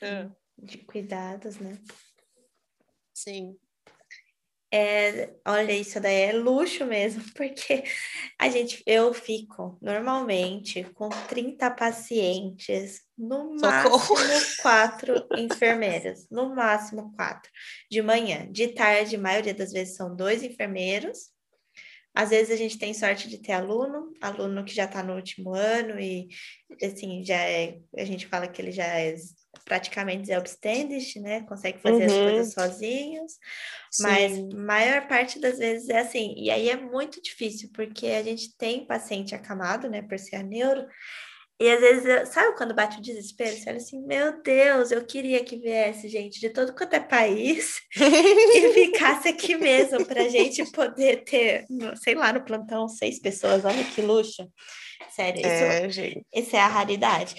É. 0.01 0.27
De 0.57 0.77
cuidados, 0.77 1.57
né? 1.57 1.79
Sim. 3.13 3.57
É, 4.71 5.33
olha, 5.47 5.71
isso 5.73 5.99
daí 5.99 6.21
é 6.21 6.31
luxo 6.31 6.85
mesmo, 6.85 7.23
porque 7.33 7.83
a 8.37 8.49
gente, 8.49 8.83
eu 8.85 9.13
fico 9.13 9.77
normalmente 9.81 10.83
com 10.93 11.09
30 11.09 11.71
pacientes, 11.71 13.01
no 13.17 13.55
máximo 13.55 13.97
quatro 14.61 15.27
enfermeiras, 15.35 16.27
no 16.29 16.55
máximo 16.55 17.11
quatro, 17.15 17.49
de 17.89 18.01
manhã. 18.01 18.47
De 18.51 18.67
tarde, 18.67 19.15
a 19.15 19.19
maioria 19.19 19.53
das 19.53 19.71
vezes 19.71 19.95
são 19.95 20.15
dois 20.15 20.43
enfermeiros. 20.43 21.31
Às 22.13 22.29
vezes 22.29 22.51
a 22.51 22.55
gente 22.55 22.77
tem 22.77 22.93
sorte 22.93 23.27
de 23.27 23.39
ter 23.39 23.53
aluno, 23.53 24.13
aluno 24.21 24.63
que 24.65 24.73
já 24.73 24.85
está 24.85 25.01
no 25.01 25.15
último 25.15 25.53
ano 25.53 25.99
e 25.99 26.27
assim, 26.83 27.23
já 27.23 27.37
é, 27.37 27.79
a 27.97 28.03
gente 28.03 28.27
fala 28.27 28.47
que 28.47 28.61
ele 28.61 28.71
já 28.71 28.85
é 28.85 29.15
praticamente 29.65 30.27
self-standing, 30.27 31.19
né? 31.21 31.41
Consegue 31.41 31.79
fazer 31.79 31.99
uhum. 31.99 32.05
as 32.05 32.31
coisas 32.31 32.53
sozinhos, 32.53 33.33
Sim. 33.91 34.03
mas 34.03 34.53
maior 34.53 35.07
parte 35.07 35.39
das 35.39 35.59
vezes 35.59 35.89
é 35.89 35.99
assim. 35.99 36.33
E 36.37 36.49
aí 36.49 36.69
é 36.69 36.75
muito 36.75 37.21
difícil, 37.21 37.69
porque 37.73 38.07
a 38.07 38.23
gente 38.23 38.55
tem 38.57 38.85
paciente 38.85 39.35
acamado, 39.35 39.89
né, 39.89 40.01
por 40.01 40.17
ser 40.17 40.37
a 40.37 40.43
neuro, 40.43 40.87
e 41.59 41.69
às 41.69 41.79
vezes, 41.81 42.29
sabe 42.29 42.55
quando 42.55 42.73
bate 42.73 42.99
o 42.99 43.01
desespero? 43.01 43.55
Você 43.55 43.69
olha 43.69 43.77
assim, 43.77 44.01
meu 44.05 44.41
Deus, 44.41 44.91
eu 44.91 45.05
queria 45.05 45.43
que 45.43 45.57
viesse 45.57 46.07
gente 46.07 46.39
de 46.39 46.49
todo 46.49 46.73
quanto 46.73 46.93
é 46.93 46.99
país 47.01 47.81
e 47.99 48.73
ficasse 48.73 49.27
aqui 49.27 49.55
mesmo 49.55 50.05
para 50.05 50.23
a 50.23 50.29
gente 50.29 50.63
poder 50.71 51.23
ter, 51.25 51.65
sei 52.01 52.15
lá, 52.15 52.31
no 52.31 52.45
plantão, 52.45 52.87
seis 52.87 53.19
pessoas, 53.19 53.65
olha 53.65 53.83
que 53.83 54.01
luxo. 54.01 54.49
Sério, 55.09 55.45
é, 55.45 55.85
isso, 55.85 55.89
gente. 55.89 56.25
isso 56.33 56.55
é 56.55 56.59
a 56.59 56.67
raridade. 56.67 57.35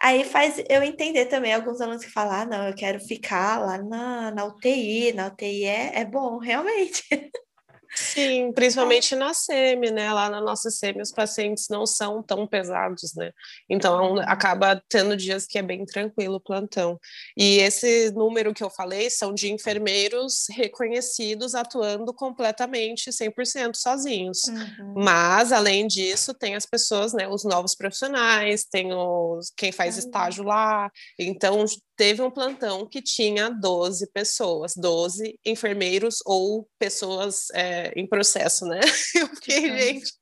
Aí 0.00 0.22
faz 0.24 0.62
eu 0.68 0.82
entender 0.82 1.26
também 1.26 1.54
alguns 1.54 1.80
alunos 1.80 2.04
que 2.04 2.10
falam, 2.10 2.34
ah, 2.34 2.44
não, 2.44 2.68
eu 2.68 2.74
quero 2.74 3.00
ficar 3.00 3.58
lá 3.58 3.78
na, 3.78 4.30
na 4.32 4.44
UTI, 4.44 5.12
na 5.12 5.28
UTI 5.28 5.64
é, 5.64 6.00
é 6.00 6.04
bom, 6.04 6.38
realmente. 6.38 7.04
Sim, 7.94 8.52
principalmente 8.52 9.14
na 9.14 9.34
SEMI, 9.34 9.90
né? 9.90 10.12
Lá 10.12 10.30
na 10.30 10.40
nossa 10.40 10.70
SEMI 10.70 11.02
os 11.02 11.12
pacientes 11.12 11.68
não 11.68 11.86
são 11.86 12.22
tão 12.22 12.46
pesados, 12.46 13.14
né? 13.14 13.32
Então 13.68 14.14
uhum. 14.14 14.20
acaba 14.20 14.82
tendo 14.88 15.16
dias 15.16 15.46
que 15.46 15.58
é 15.58 15.62
bem 15.62 15.84
tranquilo 15.84 16.36
o 16.36 16.40
plantão. 16.40 16.98
E 17.36 17.58
esse 17.58 18.10
número 18.12 18.54
que 18.54 18.64
eu 18.64 18.70
falei 18.70 19.10
são 19.10 19.34
de 19.34 19.52
enfermeiros 19.52 20.46
reconhecidos 20.50 21.54
atuando 21.54 22.14
completamente 22.14 23.10
100% 23.10 23.74
sozinhos. 23.74 24.44
Uhum. 24.44 24.94
Mas 24.96 25.52
além 25.52 25.86
disso, 25.86 26.32
tem 26.32 26.54
as 26.54 26.64
pessoas, 26.64 27.12
né, 27.12 27.28
os 27.28 27.44
novos 27.44 27.74
profissionais, 27.74 28.64
tem 28.64 28.92
os 28.94 29.52
quem 29.54 29.70
faz 29.70 29.96
uhum. 29.96 30.00
estágio 30.00 30.44
lá. 30.44 30.90
Então 31.18 31.64
teve 32.02 32.20
um 32.20 32.32
plantão 32.32 32.84
que 32.84 33.00
tinha 33.00 33.48
12 33.48 34.08
pessoas, 34.08 34.74
12 34.74 35.38
enfermeiros 35.46 36.18
ou 36.26 36.68
pessoas 36.76 37.48
é, 37.54 37.92
em 37.94 38.08
processo, 38.08 38.66
né? 38.66 38.80
Eu 39.14 39.28
fiquei, 39.28 39.60
que 39.60 39.78
gente. 39.78 40.12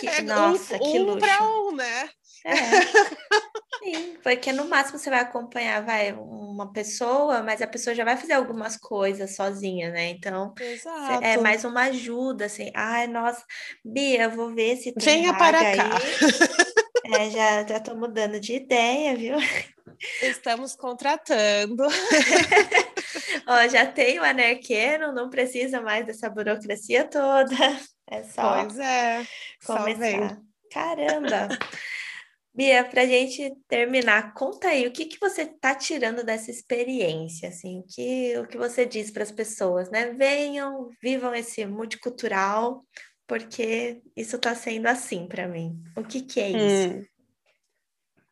Que, 0.00 0.06
é 0.06 0.22
nossa, 0.22 0.76
um, 0.76 0.78
que 0.78 0.98
luxo. 0.98 1.16
Um 1.16 1.18
para 1.18 1.42
um, 1.42 1.76
né? 1.76 2.08
É. 2.46 2.54
Sim, 3.84 4.16
porque 4.22 4.52
no 4.52 4.64
máximo 4.68 4.98
você 4.98 5.10
vai 5.10 5.20
acompanhar, 5.20 5.84
vai, 5.84 6.14
uma 6.14 6.72
pessoa, 6.72 7.42
mas 7.42 7.60
a 7.60 7.66
pessoa 7.66 7.94
já 7.94 8.02
vai 8.02 8.16
fazer 8.16 8.32
algumas 8.32 8.78
coisas 8.78 9.36
sozinha, 9.36 9.90
né? 9.90 10.08
Então, 10.08 10.54
é 10.58 10.72
Exato. 10.72 11.24
é 11.24 11.36
mais 11.36 11.62
uma 11.62 11.82
ajuda, 11.82 12.46
assim. 12.46 12.70
Ai, 12.74 13.06
nossa, 13.06 13.44
Bia, 13.84 14.30
vou 14.30 14.54
ver 14.54 14.78
se 14.78 14.94
tem 14.94 15.22
Venha 15.24 15.36
para 15.36 15.76
cá. 15.76 15.90
É, 17.12 17.28
já, 17.28 17.66
já 17.66 17.80
tô 17.80 17.96
mudando 17.96 18.38
de 18.38 18.54
ideia, 18.54 19.16
viu? 19.16 19.36
Estamos 20.22 20.74
contratando. 20.74 21.84
Ó, 23.46 23.68
já 23.68 23.86
tem 23.86 24.18
o 24.18 24.24
Anerqueno, 24.24 25.12
não 25.12 25.28
precisa 25.28 25.80
mais 25.80 26.06
dessa 26.06 26.30
burocracia 26.30 27.04
toda. 27.04 27.54
É 28.08 28.22
só 28.22 28.62
pois 28.62 28.78
é, 28.78 29.26
começar. 29.64 30.40
Caramba! 30.72 31.48
Bia, 32.52 32.84
para 32.84 33.02
a 33.02 33.06
gente 33.06 33.54
terminar, 33.68 34.34
conta 34.34 34.68
aí 34.68 34.86
o 34.86 34.92
que, 34.92 35.04
que 35.04 35.20
você 35.20 35.42
está 35.42 35.74
tirando 35.74 36.24
dessa 36.24 36.50
experiência, 36.50 37.48
assim, 37.48 37.78
o 37.78 37.84
que, 37.84 38.38
o 38.38 38.46
que 38.46 38.58
você 38.58 38.84
diz 38.84 39.10
para 39.10 39.22
as 39.22 39.30
pessoas, 39.30 39.88
né? 39.90 40.12
Venham, 40.12 40.90
vivam 41.00 41.32
esse 41.32 41.64
multicultural, 41.64 42.84
porque 43.26 44.02
isso 44.16 44.34
está 44.34 44.54
sendo 44.56 44.88
assim 44.88 45.28
para 45.28 45.46
mim. 45.46 45.80
O 45.96 46.02
que, 46.02 46.22
que 46.22 46.40
é 46.40 46.50
isso? 46.50 46.94
Hum. 46.98 47.04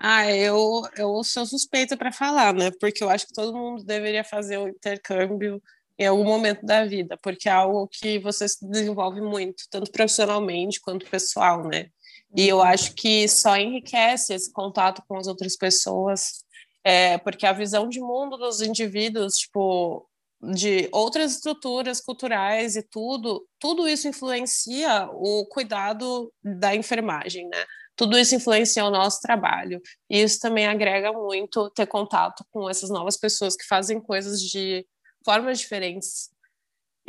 Ah, 0.00 0.30
eu, 0.30 0.82
eu 0.96 1.24
sou 1.24 1.44
suspeita 1.44 1.96
para 1.96 2.12
falar, 2.12 2.54
né? 2.54 2.70
Porque 2.80 3.02
eu 3.02 3.10
acho 3.10 3.26
que 3.26 3.32
todo 3.34 3.56
mundo 3.56 3.84
deveria 3.84 4.22
fazer 4.22 4.56
o 4.58 4.68
intercâmbio 4.68 5.60
em 5.98 6.06
algum 6.06 6.24
momento 6.24 6.64
da 6.64 6.84
vida, 6.84 7.18
porque 7.20 7.48
é 7.48 7.52
algo 7.52 7.88
que 7.88 8.20
você 8.20 8.48
se 8.48 8.64
desenvolve 8.68 9.20
muito, 9.20 9.64
tanto 9.68 9.90
profissionalmente 9.90 10.80
quanto 10.80 11.10
pessoal, 11.10 11.66
né? 11.66 11.88
E 12.36 12.46
eu 12.46 12.58
uhum. 12.58 12.62
acho 12.62 12.94
que 12.94 13.26
só 13.26 13.56
enriquece 13.56 14.34
esse 14.34 14.52
contato 14.52 15.02
com 15.08 15.16
as 15.16 15.26
outras 15.26 15.56
pessoas, 15.56 16.44
é, 16.84 17.18
porque 17.18 17.46
a 17.46 17.52
visão 17.52 17.88
de 17.88 18.00
mundo 18.00 18.36
dos 18.36 18.60
indivíduos, 18.62 19.34
tipo, 19.34 20.08
de 20.40 20.88
outras 20.92 21.32
estruturas 21.32 22.00
culturais 22.00 22.76
e 22.76 22.82
tudo, 22.82 23.44
tudo 23.58 23.88
isso 23.88 24.06
influencia 24.06 25.08
o 25.12 25.46
cuidado 25.46 26.32
da 26.42 26.76
enfermagem, 26.76 27.48
né? 27.48 27.64
Tudo 27.98 28.16
isso 28.16 28.36
influencia 28.36 28.84
o 28.84 28.90
nosso 28.90 29.20
trabalho. 29.20 29.82
E 30.08 30.22
isso 30.22 30.38
também 30.38 30.68
agrega 30.68 31.12
muito 31.12 31.68
ter 31.70 31.86
contato 31.86 32.44
com 32.52 32.70
essas 32.70 32.88
novas 32.90 33.16
pessoas 33.16 33.56
que 33.56 33.66
fazem 33.66 34.00
coisas 34.00 34.40
de 34.40 34.86
formas 35.24 35.58
diferentes. 35.58 36.30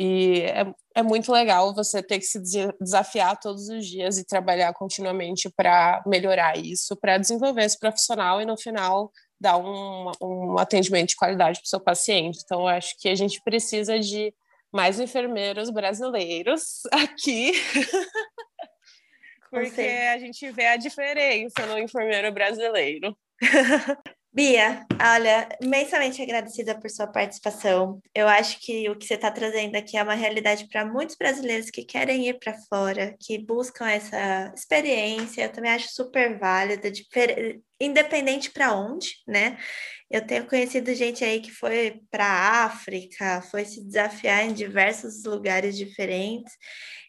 E 0.00 0.40
é, 0.42 0.66
é 0.96 1.02
muito 1.02 1.30
legal 1.30 1.72
você 1.72 2.02
ter 2.02 2.18
que 2.18 2.24
se 2.24 2.40
desafiar 2.80 3.38
todos 3.38 3.68
os 3.68 3.86
dias 3.86 4.18
e 4.18 4.26
trabalhar 4.26 4.72
continuamente 4.72 5.48
para 5.48 6.02
melhorar 6.06 6.58
isso, 6.58 6.96
para 6.96 7.18
desenvolver 7.18 7.62
esse 7.62 7.78
profissional 7.78 8.42
e 8.42 8.46
no 8.46 8.58
final 8.58 9.12
dar 9.40 9.58
um, 9.58 10.10
um 10.20 10.58
atendimento 10.58 11.10
de 11.10 11.16
qualidade 11.16 11.60
para 11.60 11.66
o 11.66 11.68
seu 11.68 11.80
paciente. 11.80 12.40
Então, 12.44 12.66
acho 12.66 12.96
que 12.98 13.08
a 13.08 13.14
gente 13.14 13.40
precisa 13.44 14.00
de 14.00 14.34
mais 14.72 14.98
enfermeiros 14.98 15.70
brasileiros 15.70 16.80
aqui 16.90 17.52
porque 19.50 19.80
a 19.80 20.18
gente 20.18 20.50
vê 20.50 20.66
a 20.66 20.76
diferença 20.76 21.66
no 21.66 21.78
enfermeiro 21.78 22.32
brasileiro. 22.32 23.16
Bia, 24.32 24.86
olha, 25.02 25.48
imensamente 25.60 26.22
agradecida 26.22 26.78
por 26.78 26.88
sua 26.88 27.08
participação. 27.08 28.00
Eu 28.14 28.28
acho 28.28 28.60
que 28.60 28.88
o 28.88 28.94
que 28.96 29.04
você 29.04 29.14
está 29.14 29.28
trazendo 29.28 29.74
aqui 29.74 29.96
é 29.96 30.02
uma 30.04 30.14
realidade 30.14 30.68
para 30.68 30.84
muitos 30.84 31.16
brasileiros 31.16 31.68
que 31.68 31.84
querem 31.84 32.28
ir 32.28 32.38
para 32.38 32.56
fora, 32.68 33.16
que 33.18 33.44
buscam 33.44 33.88
essa 33.88 34.52
experiência. 34.56 35.42
Eu 35.42 35.52
também 35.52 35.72
acho 35.72 35.88
super 35.92 36.38
válida, 36.38 36.92
independente 37.80 38.52
para 38.52 38.72
onde, 38.72 39.08
né? 39.26 39.58
Eu 40.08 40.24
tenho 40.24 40.46
conhecido 40.46 40.94
gente 40.94 41.24
aí 41.24 41.40
que 41.40 41.50
foi 41.50 42.00
para 42.08 42.24
a 42.24 42.64
África, 42.66 43.42
foi 43.50 43.64
se 43.64 43.84
desafiar 43.84 44.44
em 44.44 44.52
diversos 44.52 45.24
lugares 45.24 45.76
diferentes. 45.76 46.52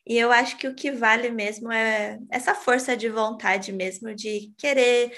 E 0.08 0.18
eu 0.18 0.32
acho 0.32 0.58
que 0.58 0.68
o 0.68 0.74
que 0.74 0.92
vale 0.92 1.30
mesmo 1.30 1.72
é 1.72 2.18
essa 2.32 2.56
força 2.56 2.98
de 2.98 3.08
vontade 3.10 3.72
mesmo 3.72 4.16
de 4.16 4.52
querer 4.58 5.12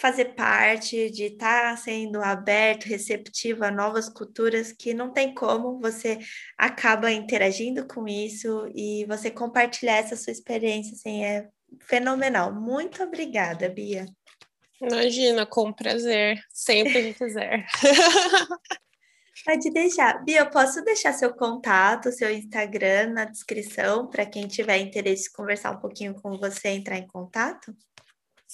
fazer 0.00 0.34
parte, 0.34 1.10
de 1.10 1.24
estar 1.24 1.72
tá 1.72 1.76
sendo 1.76 2.22
aberto, 2.22 2.86
receptivo 2.86 3.64
a 3.64 3.70
novas 3.70 4.08
culturas, 4.08 4.72
que 4.72 4.94
não 4.94 5.12
tem 5.12 5.34
como, 5.34 5.78
você 5.78 6.18
acaba 6.56 7.12
interagindo 7.12 7.86
com 7.86 8.08
isso 8.08 8.66
e 8.74 9.04
você 9.04 9.30
compartilhar 9.30 9.98
essa 9.98 10.16
sua 10.16 10.32
experiência, 10.32 10.94
assim, 10.94 11.22
é 11.22 11.48
fenomenal. 11.80 12.52
Muito 12.52 13.02
obrigada, 13.02 13.68
Bia. 13.68 14.06
Imagina, 14.80 15.44
com 15.44 15.70
prazer, 15.70 16.42
sempre 16.48 17.12
que 17.12 17.14
quiser. 17.14 17.66
Pode 19.44 19.70
deixar. 19.70 20.24
Bia, 20.24 20.40
eu 20.40 20.50
posso 20.50 20.82
deixar 20.82 21.12
seu 21.12 21.34
contato, 21.34 22.10
seu 22.10 22.30
Instagram 22.30 23.10
na 23.10 23.24
descrição 23.26 24.06
para 24.06 24.24
quem 24.24 24.46
tiver 24.46 24.78
interesse 24.78 25.28
em 25.28 25.32
conversar 25.32 25.72
um 25.72 25.80
pouquinho 25.80 26.14
com 26.14 26.38
você 26.38 26.68
entrar 26.68 26.96
em 26.96 27.06
contato? 27.06 27.74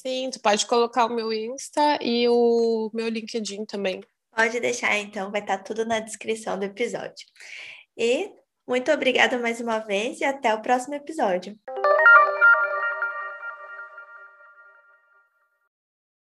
Sim, 0.06 0.30
tu 0.30 0.40
pode 0.40 0.64
colocar 0.66 1.06
o 1.06 1.12
meu 1.12 1.32
Insta 1.32 1.98
e 2.00 2.28
o 2.28 2.88
meu 2.94 3.08
LinkedIn 3.08 3.64
também. 3.64 4.00
Pode 4.30 4.60
deixar, 4.60 4.96
então, 4.98 5.32
vai 5.32 5.40
estar 5.40 5.58
tudo 5.58 5.84
na 5.84 5.98
descrição 5.98 6.56
do 6.56 6.64
episódio. 6.64 7.26
E 7.98 8.30
muito 8.68 8.92
obrigada 8.92 9.36
mais 9.36 9.60
uma 9.60 9.80
vez 9.80 10.20
e 10.20 10.24
até 10.24 10.54
o 10.54 10.62
próximo 10.62 10.94
episódio. 10.94 11.58